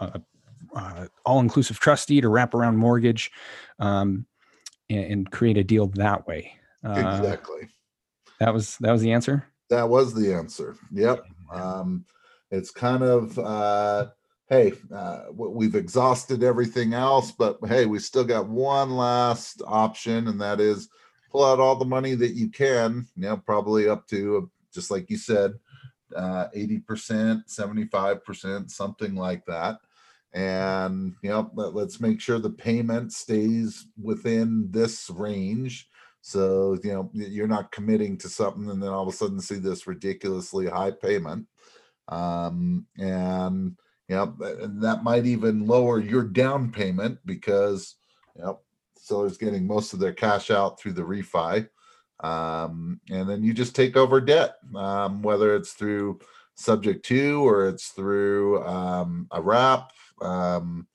a, 0.00 0.20
a 0.74 1.08
all-inclusive 1.24 1.78
trustee 1.78 2.20
deed 2.20 2.26
wrap 2.26 2.52
around 2.52 2.76
mortgage 2.76 3.30
um, 3.78 4.26
and, 4.88 5.04
and 5.04 5.30
create 5.30 5.56
a 5.56 5.64
deal 5.64 5.86
that 5.86 6.26
way 6.26 6.52
uh, 6.84 7.18
Exactly. 7.20 7.68
that 8.40 8.52
was 8.52 8.76
that 8.78 8.90
was 8.90 9.02
the 9.02 9.12
answer 9.12 9.44
That 9.70 9.88
was 9.88 10.12
the 10.12 10.34
answer. 10.34 10.76
Yep. 10.92 11.24
Um, 11.52 12.04
it's 12.50 12.72
kind 12.72 13.04
of, 13.04 13.38
uh, 13.38 14.08
hey, 14.50 14.72
uh, 14.92 15.26
we've 15.32 15.76
exhausted 15.76 16.42
everything 16.42 16.92
else, 16.92 17.30
but 17.30 17.58
hey, 17.66 17.86
we 17.86 18.00
still 18.00 18.24
got 18.24 18.48
one 18.48 18.90
last 18.90 19.62
option, 19.66 20.26
and 20.26 20.40
that 20.40 20.60
is 20.60 20.88
pull 21.30 21.44
out 21.44 21.60
all 21.60 21.76
the 21.76 21.84
money 21.84 22.16
that 22.16 22.32
you 22.32 22.50
can. 22.50 23.06
You 23.16 23.22
know, 23.22 23.36
probably 23.36 23.88
up 23.88 24.08
to 24.08 24.36
uh, 24.36 24.46
just 24.74 24.90
like 24.90 25.08
you 25.08 25.16
said, 25.16 25.54
uh, 26.14 26.48
eighty 26.52 26.78
percent, 26.78 27.48
seventy-five 27.48 28.24
percent, 28.24 28.72
something 28.72 29.14
like 29.14 29.46
that. 29.46 29.78
And 30.32 31.14
you 31.22 31.30
know, 31.30 31.50
let, 31.54 31.74
let's 31.74 32.00
make 32.00 32.20
sure 32.20 32.38
the 32.38 32.50
payment 32.50 33.12
stays 33.12 33.86
within 34.00 34.68
this 34.70 35.08
range. 35.10 35.88
So, 36.22 36.76
you 36.84 36.92
know, 36.92 37.10
you're 37.14 37.46
not 37.46 37.72
committing 37.72 38.18
to 38.18 38.28
something 38.28 38.68
and 38.68 38.82
then 38.82 38.90
all 38.90 39.02
of 39.02 39.08
a 39.08 39.16
sudden 39.16 39.40
see 39.40 39.54
this 39.54 39.86
ridiculously 39.86 40.66
high 40.66 40.90
payment. 40.90 41.46
Um, 42.08 42.86
and, 42.98 43.76
know, 44.16 44.34
and 44.40 44.82
that 44.82 45.04
might 45.04 45.26
even 45.26 45.66
lower 45.66 46.00
your 46.00 46.22
down 46.22 46.70
payment 46.72 47.18
because, 47.24 47.96
you 48.36 48.42
know, 48.42 48.60
seller's 48.96 49.38
getting 49.38 49.66
most 49.66 49.92
of 49.92 49.98
their 49.98 50.12
cash 50.12 50.50
out 50.50 50.78
through 50.78 50.92
the 50.92 51.02
refi. 51.02 51.68
Um, 52.20 53.00
and 53.10 53.28
then 53.28 53.42
you 53.42 53.54
just 53.54 53.74
take 53.74 53.96
over 53.96 54.20
debt, 54.20 54.56
um, 54.76 55.22
whether 55.22 55.54
it's 55.54 55.72
through 55.72 56.20
subject 56.54 57.04
to 57.06 57.46
or 57.46 57.68
it's 57.68 57.88
through 57.88 58.62
um, 58.66 59.26
a 59.30 59.40
wrap. 59.40 59.92
Um, 60.20 60.86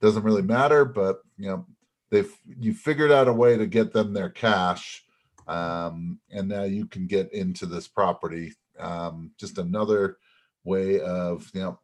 doesn't 0.00 0.22
really 0.22 0.42
matter, 0.42 0.84
but 0.86 1.20
you 1.36 1.48
know, 1.48 1.66
they've 2.10 2.32
you 2.58 2.72
figured 2.72 3.12
out 3.12 3.28
a 3.28 3.32
way 3.32 3.56
to 3.56 3.66
get 3.66 3.92
them 3.92 4.12
their 4.12 4.30
cash 4.30 5.04
um, 5.50 6.20
and 6.30 6.48
now 6.48 6.62
you 6.62 6.86
can 6.86 7.06
get 7.06 7.32
into 7.32 7.66
this 7.66 7.88
property 7.88 8.52
um, 8.78 9.32
just 9.38 9.58
another 9.58 10.18
way 10.64 11.00
of 11.00 11.50
you 11.54 11.60
know 11.60 11.78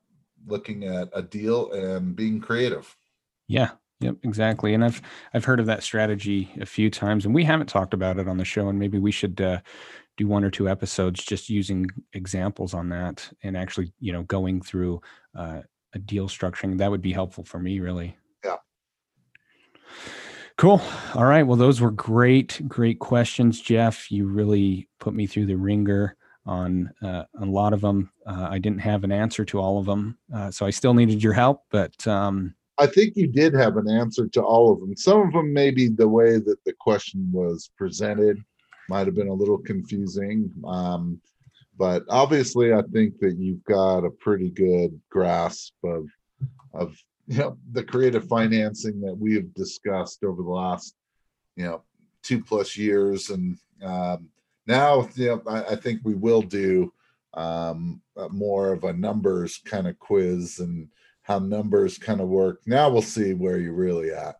looking 0.46 0.84
at 0.84 1.08
a 1.12 1.22
deal 1.22 1.72
and 1.72 2.14
being 2.16 2.40
creative. 2.40 2.96
Yeah 3.48 3.70
yep 4.00 4.14
exactly 4.24 4.74
and 4.74 4.84
i've 4.84 5.00
i've 5.32 5.46
heard 5.46 5.58
of 5.58 5.64
that 5.64 5.82
strategy 5.82 6.50
a 6.60 6.66
few 6.66 6.90
times 6.90 7.24
and 7.24 7.34
we 7.34 7.42
haven't 7.42 7.66
talked 7.66 7.94
about 7.94 8.18
it 8.18 8.28
on 8.28 8.36
the 8.36 8.44
show 8.44 8.68
and 8.68 8.78
maybe 8.78 8.98
we 8.98 9.10
should 9.10 9.40
uh, 9.40 9.58
do 10.16 10.26
one 10.26 10.44
or 10.44 10.50
two 10.50 10.68
episodes 10.68 11.24
just 11.24 11.48
using 11.48 11.86
examples 12.12 12.74
on 12.74 12.88
that 12.88 13.30
and 13.42 13.56
actually 13.56 13.92
you 14.00 14.12
know 14.12 14.22
going 14.24 14.60
through 14.60 15.00
uh, 15.34 15.60
a 15.94 15.98
deal 15.98 16.28
structuring. 16.28 16.78
That 16.78 16.90
would 16.90 17.02
be 17.02 17.12
helpful 17.12 17.44
for 17.44 17.58
me 17.58 17.80
really. 17.80 18.16
Yeah. 18.44 18.56
cool. 20.56 20.80
All 21.14 21.24
right 21.24 21.46
well 21.46 21.56
those 21.56 21.80
were 21.80 21.90
great 21.90 22.60
great 22.68 22.98
questions 22.98 23.60
jeff. 23.60 24.10
You 24.10 24.26
really 24.26 24.88
put 25.00 25.14
me 25.14 25.26
through 25.26 25.46
the 25.46 25.56
ringer 25.56 26.16
on 26.46 26.92
uh, 27.02 27.24
a 27.40 27.44
lot 27.44 27.72
of 27.72 27.80
them. 27.80 28.10
Uh, 28.26 28.48
I 28.50 28.58
didn't 28.58 28.80
have 28.80 29.04
an 29.04 29.12
answer 29.12 29.44
to 29.46 29.58
all 29.58 29.78
of 29.78 29.86
them, 29.86 30.18
uh, 30.34 30.50
so 30.50 30.66
I 30.66 30.70
still 30.70 30.94
needed 30.94 31.22
your 31.22 31.32
help. 31.32 31.62
But 31.70 32.06
um, 32.06 32.54
I 32.78 32.86
think 32.86 33.16
you 33.16 33.26
did 33.26 33.54
have 33.54 33.76
an 33.76 33.88
answer 33.88 34.28
to 34.28 34.42
all 34.42 34.72
of 34.72 34.80
them. 34.80 34.96
Some 34.96 35.22
of 35.22 35.32
them, 35.32 35.52
maybe 35.52 35.88
the 35.88 36.08
way 36.08 36.38
that 36.38 36.58
the 36.64 36.72
question 36.78 37.28
was 37.32 37.70
presented, 37.76 38.42
might 38.88 39.06
have 39.06 39.14
been 39.16 39.28
a 39.28 39.34
little 39.34 39.58
confusing. 39.58 40.50
Um, 40.66 41.20
but 41.78 42.04
obviously, 42.08 42.72
I 42.72 42.82
think 42.92 43.18
that 43.20 43.36
you've 43.38 43.64
got 43.64 44.04
a 44.04 44.10
pretty 44.10 44.50
good 44.50 44.98
grasp 45.10 45.74
of 45.84 46.08
of 46.74 46.96
you 47.26 47.38
know 47.38 47.58
the 47.72 47.82
creative 47.82 48.28
financing 48.28 49.00
that 49.00 49.16
we 49.16 49.34
have 49.34 49.52
discussed 49.54 50.24
over 50.24 50.42
the 50.42 50.48
last 50.48 50.94
you 51.56 51.64
know 51.64 51.82
two 52.22 52.42
plus 52.42 52.76
years, 52.76 53.30
and 53.30 53.58
um, 53.82 54.28
now 54.66 55.08
you 55.14 55.26
know 55.26 55.42
I, 55.46 55.72
I 55.72 55.76
think 55.76 56.00
we 56.04 56.14
will 56.14 56.42
do 56.42 56.92
um, 57.34 58.00
more 58.30 58.72
of 58.72 58.84
a 58.84 58.92
numbers 58.92 59.60
kind 59.64 59.86
of 59.86 59.98
quiz 59.98 60.58
and 60.58 60.88
how 61.22 61.38
numbers 61.38 61.98
kind 61.98 62.20
of 62.20 62.28
work. 62.28 62.62
Now 62.66 62.88
we'll 62.88 63.02
see 63.02 63.34
where 63.34 63.58
you're 63.58 63.74
really 63.74 64.12
at. 64.12 64.36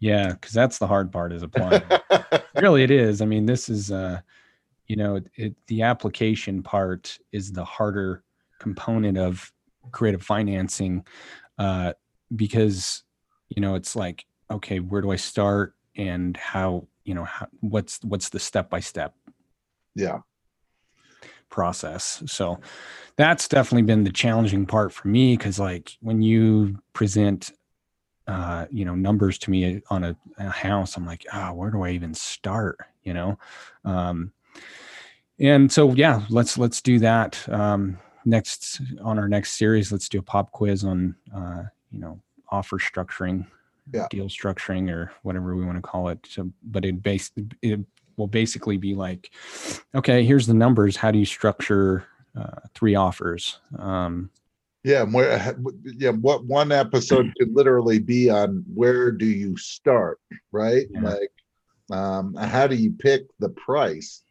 Yeah, 0.00 0.28
because 0.28 0.52
that's 0.52 0.78
the 0.78 0.86
hard 0.86 1.10
part 1.10 1.32
is 1.32 1.42
applying. 1.42 1.82
really, 2.60 2.84
it 2.84 2.90
is. 2.90 3.20
I 3.20 3.24
mean, 3.24 3.46
this 3.46 3.68
is, 3.68 3.90
uh, 3.90 4.20
you 4.86 4.96
know, 4.96 5.16
it, 5.16 5.26
it, 5.34 5.56
the 5.66 5.82
application 5.82 6.62
part 6.62 7.18
is 7.32 7.52
the 7.52 7.64
harder 7.64 8.22
component 8.60 9.18
of 9.18 9.52
creative 9.90 10.22
financing 10.22 11.04
uh, 11.58 11.92
because, 12.34 13.02
you 13.48 13.60
know, 13.60 13.74
it's 13.74 13.96
like, 13.96 14.24
okay, 14.50 14.78
where 14.78 15.02
do 15.02 15.10
I 15.10 15.16
start 15.16 15.74
and 15.96 16.36
how, 16.36 16.86
you 17.04 17.14
know, 17.14 17.24
how, 17.24 17.48
what's 17.60 17.98
what's 18.04 18.28
the 18.28 18.38
step 18.38 18.70
by 18.70 18.78
step? 18.78 19.14
Yeah. 19.98 20.18
Process. 21.50 22.22
So 22.26 22.60
that's 23.16 23.48
definitely 23.48 23.82
been 23.82 24.04
the 24.04 24.12
challenging 24.12 24.64
part 24.66 24.92
for 24.92 25.08
me 25.08 25.36
because, 25.36 25.58
like, 25.58 25.96
when 26.00 26.22
you 26.22 26.78
present 26.92 27.50
uh, 28.28 28.66
you 28.70 28.84
know, 28.84 28.94
numbers 28.94 29.38
to 29.38 29.50
me 29.50 29.80
on 29.88 30.04
a, 30.04 30.16
a 30.36 30.50
house, 30.50 30.96
I'm 30.96 31.06
like, 31.06 31.24
ah, 31.32 31.48
oh, 31.48 31.54
where 31.54 31.70
do 31.70 31.82
I 31.82 31.90
even 31.90 32.12
start? 32.12 32.78
You 33.02 33.14
know, 33.14 33.38
um, 33.86 34.32
and 35.38 35.72
so 35.72 35.92
yeah, 35.94 36.20
let's 36.28 36.58
let's 36.58 36.82
do 36.82 36.98
that 36.98 37.48
um, 37.48 37.98
next 38.26 38.82
on 39.02 39.18
our 39.18 39.28
next 39.28 39.56
series. 39.56 39.90
Let's 39.90 40.10
do 40.10 40.18
a 40.18 40.22
pop 40.22 40.52
quiz 40.52 40.84
on 40.84 41.16
uh, 41.34 41.62
you 41.90 42.00
know 42.00 42.20
offer 42.50 42.78
structuring, 42.78 43.46
yeah. 43.94 44.08
deal 44.10 44.26
structuring, 44.26 44.92
or 44.92 45.10
whatever 45.22 45.56
we 45.56 45.64
want 45.64 45.78
to 45.78 45.82
call 45.82 46.08
it. 46.08 46.18
So, 46.28 46.52
but 46.62 46.84
it 46.84 47.02
base 47.02 47.30
it 47.62 47.80
will 48.18 48.26
basically 48.26 48.76
be 48.76 48.94
like, 48.94 49.30
okay, 49.94 50.24
here's 50.24 50.46
the 50.46 50.54
numbers. 50.54 50.96
How 50.96 51.10
do 51.10 51.18
you 51.18 51.24
structure 51.24 52.04
uh, 52.38 52.60
three 52.74 52.94
offers? 52.94 53.60
Um, 53.78 54.30
yeah, 54.84 55.02
where 55.02 55.56
yeah, 55.84 56.10
what 56.10 56.44
one 56.44 56.72
episode 56.72 57.32
could 57.38 57.54
literally 57.54 57.98
be 57.98 58.30
on 58.30 58.64
where 58.72 59.10
do 59.10 59.26
you 59.26 59.56
start, 59.56 60.20
right? 60.52 60.86
Yeah. 60.90 61.00
Like 61.00 61.32
um 61.90 62.34
how 62.34 62.66
do 62.66 62.76
you 62.76 62.92
pick 62.92 63.26
the 63.38 63.48
price? 63.50 64.22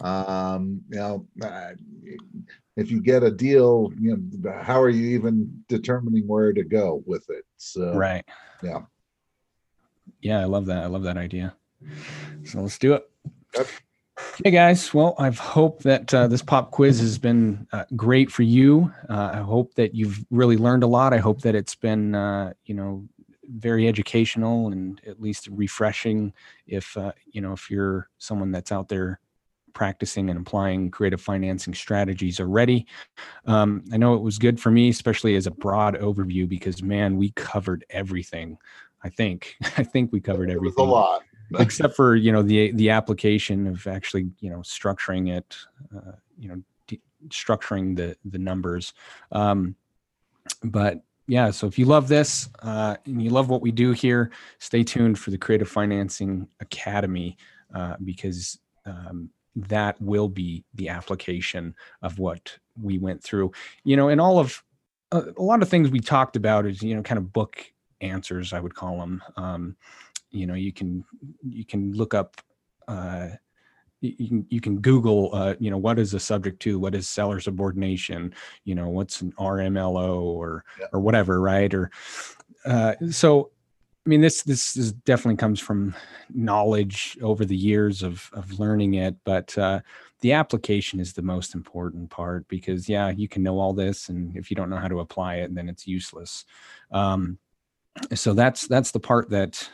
Um, 0.00 0.80
you 0.88 0.98
know, 0.98 1.26
uh, 1.42 1.72
if 2.76 2.90
you 2.90 3.02
get 3.02 3.22
a 3.22 3.30
deal, 3.30 3.92
you 4.00 4.16
know, 4.16 4.58
how 4.62 4.80
are 4.80 4.88
you 4.88 5.10
even 5.10 5.62
determining 5.68 6.26
where 6.26 6.54
to 6.54 6.64
go 6.64 7.02
with 7.04 7.28
it? 7.28 7.44
So 7.58 7.92
right. 7.94 8.24
Yeah. 8.62 8.82
Yeah, 10.22 10.40
I 10.40 10.44
love 10.44 10.66
that. 10.66 10.82
I 10.82 10.86
love 10.86 11.02
that 11.02 11.18
idea. 11.18 11.54
So 12.44 12.60
let's 12.60 12.78
do 12.78 12.94
it. 12.94 13.09
Hey 14.44 14.50
guys, 14.50 14.94
well, 14.94 15.14
I 15.18 15.30
hope 15.30 15.82
that 15.82 16.12
uh, 16.14 16.26
this 16.26 16.42
pop 16.42 16.70
quiz 16.70 17.00
has 17.00 17.18
been 17.18 17.66
uh, 17.72 17.84
great 17.96 18.30
for 18.30 18.42
you. 18.42 18.92
Uh, 19.08 19.30
I 19.34 19.38
hope 19.38 19.74
that 19.74 19.94
you've 19.94 20.24
really 20.30 20.56
learned 20.56 20.82
a 20.82 20.86
lot. 20.86 21.12
I 21.12 21.18
hope 21.18 21.42
that 21.42 21.54
it's 21.54 21.74
been, 21.74 22.14
uh, 22.14 22.52
you 22.64 22.74
know, 22.74 23.06
very 23.48 23.88
educational 23.88 24.68
and 24.68 25.00
at 25.06 25.20
least 25.20 25.48
refreshing. 25.50 26.32
If 26.66 26.96
uh, 26.96 27.12
you 27.26 27.40
know, 27.40 27.52
if 27.52 27.70
you're 27.70 28.08
someone 28.18 28.52
that's 28.52 28.72
out 28.72 28.88
there 28.88 29.20
practicing 29.72 30.30
and 30.30 30.38
applying 30.38 30.90
creative 30.90 31.20
financing 31.20 31.74
strategies 31.74 32.40
already, 32.40 32.86
um, 33.46 33.84
I 33.92 33.96
know 33.96 34.14
it 34.14 34.22
was 34.22 34.38
good 34.38 34.60
for 34.60 34.70
me, 34.70 34.88
especially 34.88 35.36
as 35.36 35.46
a 35.46 35.50
broad 35.50 35.96
overview, 35.96 36.48
because 36.48 36.82
man, 36.82 37.16
we 37.16 37.30
covered 37.32 37.84
everything. 37.90 38.58
I 39.02 39.08
think 39.08 39.56
I 39.76 39.82
think 39.82 40.12
we 40.12 40.20
covered 40.20 40.50
everything. 40.50 40.86
a 40.86 40.90
lot 40.90 41.22
except 41.58 41.94
for 41.94 42.16
you 42.16 42.32
know 42.32 42.42
the 42.42 42.72
the 42.72 42.90
application 42.90 43.66
of 43.66 43.86
actually 43.86 44.30
you 44.40 44.50
know 44.50 44.58
structuring 44.58 45.30
it 45.30 45.56
uh, 45.96 46.12
you 46.38 46.48
know 46.48 46.62
de- 46.86 47.00
structuring 47.28 47.96
the 47.96 48.16
the 48.24 48.38
numbers. 48.38 48.92
Um, 49.32 49.74
but 50.64 51.02
yeah 51.26 51.50
so 51.50 51.66
if 51.66 51.78
you 51.78 51.84
love 51.84 52.08
this 52.08 52.48
uh, 52.62 52.96
and 53.06 53.22
you 53.22 53.30
love 53.30 53.48
what 53.48 53.62
we 53.62 53.70
do 53.70 53.92
here 53.92 54.30
stay 54.58 54.82
tuned 54.82 55.18
for 55.18 55.30
the 55.30 55.38
creative 55.38 55.68
financing 55.68 56.48
academy 56.60 57.36
uh, 57.74 57.94
because 58.04 58.58
um, 58.86 59.30
that 59.54 60.00
will 60.00 60.28
be 60.28 60.64
the 60.74 60.88
application 60.88 61.74
of 62.02 62.18
what 62.18 62.56
we 62.80 62.98
went 62.98 63.22
through. 63.22 63.52
You 63.84 63.96
know 63.96 64.08
and 64.08 64.20
all 64.20 64.38
of 64.38 64.62
uh, 65.12 65.22
a 65.36 65.42
lot 65.42 65.62
of 65.62 65.68
things 65.68 65.90
we 65.90 66.00
talked 66.00 66.36
about 66.36 66.66
is 66.66 66.82
you 66.82 66.94
know 66.94 67.02
kind 67.02 67.18
of 67.18 67.32
book 67.32 67.64
answers 68.00 68.54
i 68.54 68.60
would 68.60 68.74
call 68.74 68.98
them 68.98 69.22
um, 69.36 69.76
you 70.30 70.46
know 70.46 70.54
you 70.54 70.72
can 70.72 71.04
you 71.42 71.64
can 71.64 71.92
look 71.92 72.14
up 72.14 72.40
uh, 72.88 73.28
you 74.00 74.28
can 74.28 74.46
you 74.48 74.60
can 74.60 74.80
google 74.80 75.30
uh, 75.34 75.54
you 75.58 75.70
know 75.70 75.78
what 75.78 75.98
is 75.98 76.14
a 76.14 76.20
subject 76.20 76.60
to 76.60 76.78
what 76.78 76.94
is 76.94 77.08
seller 77.08 77.40
subordination 77.40 78.32
you 78.64 78.74
know 78.74 78.88
what's 78.88 79.20
an 79.20 79.32
rmlo 79.32 80.20
or 80.22 80.64
yeah. 80.78 80.86
or 80.92 81.00
whatever 81.00 81.40
right 81.40 81.74
or 81.74 81.90
uh, 82.64 82.94
so 83.10 83.50
i 84.06 84.08
mean 84.08 84.20
this 84.20 84.42
this 84.42 84.76
is 84.76 84.92
definitely 84.92 85.36
comes 85.36 85.60
from 85.60 85.94
knowledge 86.32 87.18
over 87.22 87.44
the 87.44 87.56
years 87.56 88.02
of 88.02 88.30
of 88.32 88.58
learning 88.58 88.94
it 88.94 89.14
but 89.24 89.56
uh, 89.58 89.80
the 90.20 90.32
application 90.32 91.00
is 91.00 91.12
the 91.12 91.22
most 91.22 91.54
important 91.54 92.08
part 92.10 92.46
because 92.48 92.88
yeah 92.88 93.10
you 93.10 93.28
can 93.28 93.42
know 93.42 93.58
all 93.58 93.74
this 93.74 94.08
and 94.08 94.36
if 94.36 94.50
you 94.50 94.56
don't 94.56 94.70
know 94.70 94.78
how 94.78 94.88
to 94.88 95.00
apply 95.00 95.36
it 95.36 95.54
then 95.54 95.68
it's 95.68 95.86
useless 95.86 96.44
um, 96.92 97.38
so 98.14 98.32
that's 98.32 98.66
that's 98.66 98.92
the 98.92 99.00
part 99.00 99.28
that 99.30 99.68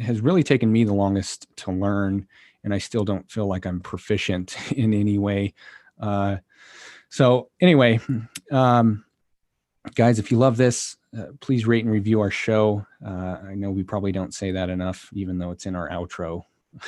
has 0.00 0.20
really 0.20 0.42
taken 0.42 0.70
me 0.70 0.84
the 0.84 0.94
longest 0.94 1.46
to 1.56 1.72
learn, 1.72 2.26
and 2.64 2.72
I 2.74 2.78
still 2.78 3.04
don't 3.04 3.30
feel 3.30 3.46
like 3.46 3.66
I'm 3.66 3.80
proficient 3.80 4.56
in 4.72 4.94
any 4.94 5.18
way. 5.18 5.54
Uh, 6.00 6.36
so, 7.08 7.50
anyway, 7.60 8.00
um, 8.50 9.04
guys, 9.94 10.18
if 10.18 10.30
you 10.30 10.38
love 10.38 10.56
this, 10.56 10.96
uh, 11.16 11.26
please 11.40 11.66
rate 11.66 11.84
and 11.84 11.92
review 11.92 12.20
our 12.20 12.30
show. 12.30 12.86
Uh, 13.04 13.38
I 13.48 13.54
know 13.54 13.70
we 13.70 13.82
probably 13.82 14.12
don't 14.12 14.34
say 14.34 14.52
that 14.52 14.70
enough, 14.70 15.10
even 15.12 15.38
though 15.38 15.50
it's 15.50 15.66
in 15.66 15.74
our 15.74 15.88
outro. 15.88 16.42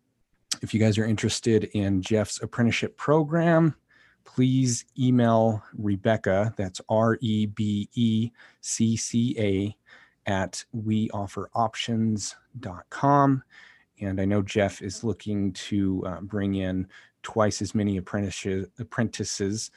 if 0.62 0.72
you 0.74 0.80
guys 0.80 0.98
are 0.98 1.04
interested 1.04 1.62
in 1.64 2.02
Jeff's 2.02 2.42
apprenticeship 2.42 2.96
program, 2.96 3.76
please 4.34 4.84
email 4.98 5.62
Rebecca, 5.76 6.52
that's 6.56 6.80
R 6.88 7.18
E 7.20 7.46
B 7.46 7.88
E 7.94 8.30
C 8.60 8.96
C 8.96 9.36
A, 9.38 9.76
at 10.30 10.64
weofferoptions.com. 10.76 13.42
And 14.00 14.20
I 14.20 14.24
know 14.24 14.42
Jeff 14.42 14.82
is 14.82 15.04
looking 15.04 15.52
to 15.52 16.02
uh, 16.06 16.20
bring 16.20 16.54
in 16.54 16.86
twice 17.22 17.60
as 17.60 17.74
many 17.74 17.98
apprentices, 17.98 19.70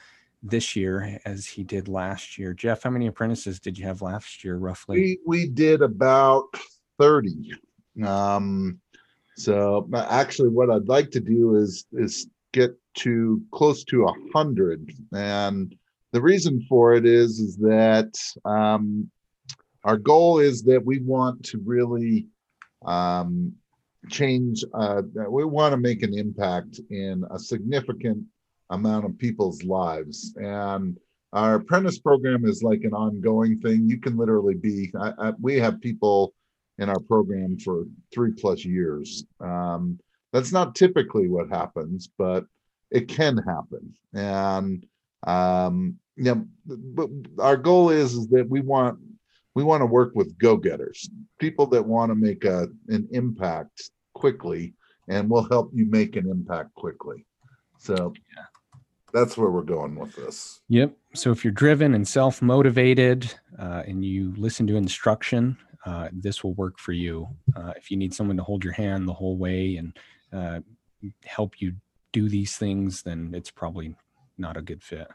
this 0.46 0.76
year 0.76 1.18
as 1.24 1.46
he 1.46 1.64
did 1.64 1.88
last 1.88 2.36
year. 2.38 2.52
Jeff, 2.52 2.82
how 2.82 2.90
many 2.90 3.06
apprentices 3.06 3.58
did 3.58 3.78
you 3.78 3.86
have 3.86 4.02
last 4.02 4.44
year, 4.44 4.56
roughly? 4.56 5.00
We 5.00 5.18
we 5.26 5.48
did 5.48 5.80
about 5.82 6.44
thirty. 6.98 7.54
Um, 8.04 8.78
so 9.36 9.88
actually, 9.96 10.50
what 10.50 10.70
I'd 10.70 10.88
like 10.88 11.10
to 11.12 11.20
do 11.20 11.56
is 11.56 11.86
is 11.92 12.28
get 12.54 12.70
to 12.94 13.42
close 13.52 13.84
to 13.84 14.06
a 14.06 14.14
hundred, 14.32 14.88
and 15.12 15.74
the 16.12 16.22
reason 16.22 16.64
for 16.68 16.94
it 16.94 17.04
is 17.04 17.40
is 17.40 17.56
that 17.56 18.14
um, 18.44 19.10
our 19.82 19.98
goal 19.98 20.38
is 20.38 20.62
that 20.62 20.82
we 20.84 21.00
want 21.00 21.42
to 21.46 21.60
really 21.64 22.28
um, 22.86 23.52
change. 24.08 24.64
Uh, 24.72 25.02
we 25.28 25.44
want 25.44 25.72
to 25.72 25.76
make 25.76 26.02
an 26.02 26.16
impact 26.16 26.80
in 26.90 27.24
a 27.30 27.38
significant 27.38 28.24
amount 28.70 29.04
of 29.04 29.18
people's 29.18 29.64
lives, 29.64 30.32
and 30.36 30.96
our 31.32 31.56
apprentice 31.56 31.98
program 31.98 32.44
is 32.44 32.62
like 32.62 32.84
an 32.84 32.94
ongoing 32.94 33.58
thing. 33.58 33.88
You 33.88 33.98
can 33.98 34.16
literally 34.16 34.54
be. 34.54 34.92
I, 34.98 35.12
I, 35.18 35.32
we 35.40 35.58
have 35.58 35.80
people 35.80 36.32
in 36.78 36.88
our 36.88 37.00
program 37.00 37.58
for 37.58 37.84
three 38.12 38.32
plus 38.32 38.64
years. 38.64 39.24
Um, 39.40 39.98
that's 40.34 40.50
not 40.50 40.74
typically 40.74 41.28
what 41.28 41.48
happens, 41.48 42.10
but 42.18 42.44
it 42.90 43.06
can 43.06 43.38
happen. 43.38 43.94
And 44.12 44.84
um, 45.24 45.96
yeah, 46.16 46.34
but 46.66 47.08
our 47.38 47.56
goal 47.56 47.90
is 47.90 48.14
is 48.14 48.26
that 48.28 48.50
we 48.50 48.60
want 48.60 48.98
we 49.54 49.62
want 49.62 49.82
to 49.82 49.86
work 49.86 50.10
with 50.16 50.36
go-getters, 50.38 51.08
people 51.38 51.66
that 51.68 51.86
want 51.86 52.10
to 52.10 52.16
make 52.16 52.44
a 52.44 52.66
an 52.88 53.08
impact 53.12 53.90
quickly, 54.12 54.74
and 55.08 55.30
we'll 55.30 55.48
help 55.48 55.70
you 55.72 55.86
make 55.86 56.16
an 56.16 56.28
impact 56.28 56.74
quickly. 56.74 57.24
So 57.78 58.12
that's 59.12 59.36
where 59.36 59.50
we're 59.50 59.62
going 59.62 59.94
with 59.94 60.16
this. 60.16 60.60
Yep. 60.68 60.96
So 61.14 61.30
if 61.30 61.44
you're 61.44 61.52
driven 61.52 61.94
and 61.94 62.06
self-motivated, 62.06 63.32
uh, 63.56 63.84
and 63.86 64.04
you 64.04 64.34
listen 64.36 64.66
to 64.66 64.76
instruction, 64.76 65.56
uh, 65.86 66.08
this 66.12 66.42
will 66.42 66.54
work 66.54 66.80
for 66.80 66.92
you. 66.92 67.28
Uh, 67.54 67.72
if 67.76 67.92
you 67.92 67.96
need 67.96 68.12
someone 68.12 68.36
to 68.36 68.42
hold 68.42 68.64
your 68.64 68.72
hand 68.72 69.06
the 69.06 69.12
whole 69.12 69.36
way 69.36 69.76
and 69.76 69.96
uh, 70.34 70.60
help 71.24 71.60
you 71.60 71.74
do 72.12 72.28
these 72.28 72.56
things, 72.56 73.02
then 73.02 73.32
it's 73.34 73.50
probably 73.50 73.94
not 74.36 74.56
a 74.56 74.62
good 74.62 74.82
fit. 74.82 75.08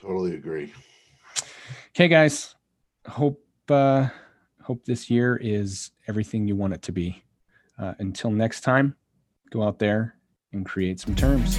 Totally 0.00 0.34
agree. 0.34 0.72
Okay, 1.90 2.08
guys. 2.08 2.54
Hope 3.06 3.44
uh, 3.68 4.08
hope 4.62 4.84
this 4.84 5.10
year 5.10 5.36
is 5.36 5.90
everything 6.08 6.46
you 6.46 6.56
want 6.56 6.74
it 6.74 6.82
to 6.82 6.92
be. 6.92 7.22
Uh, 7.78 7.94
until 7.98 8.30
next 8.30 8.60
time, 8.60 8.96
go 9.50 9.62
out 9.62 9.78
there 9.78 10.16
and 10.52 10.66
create 10.66 11.00
some 11.00 11.14
terms. 11.14 11.58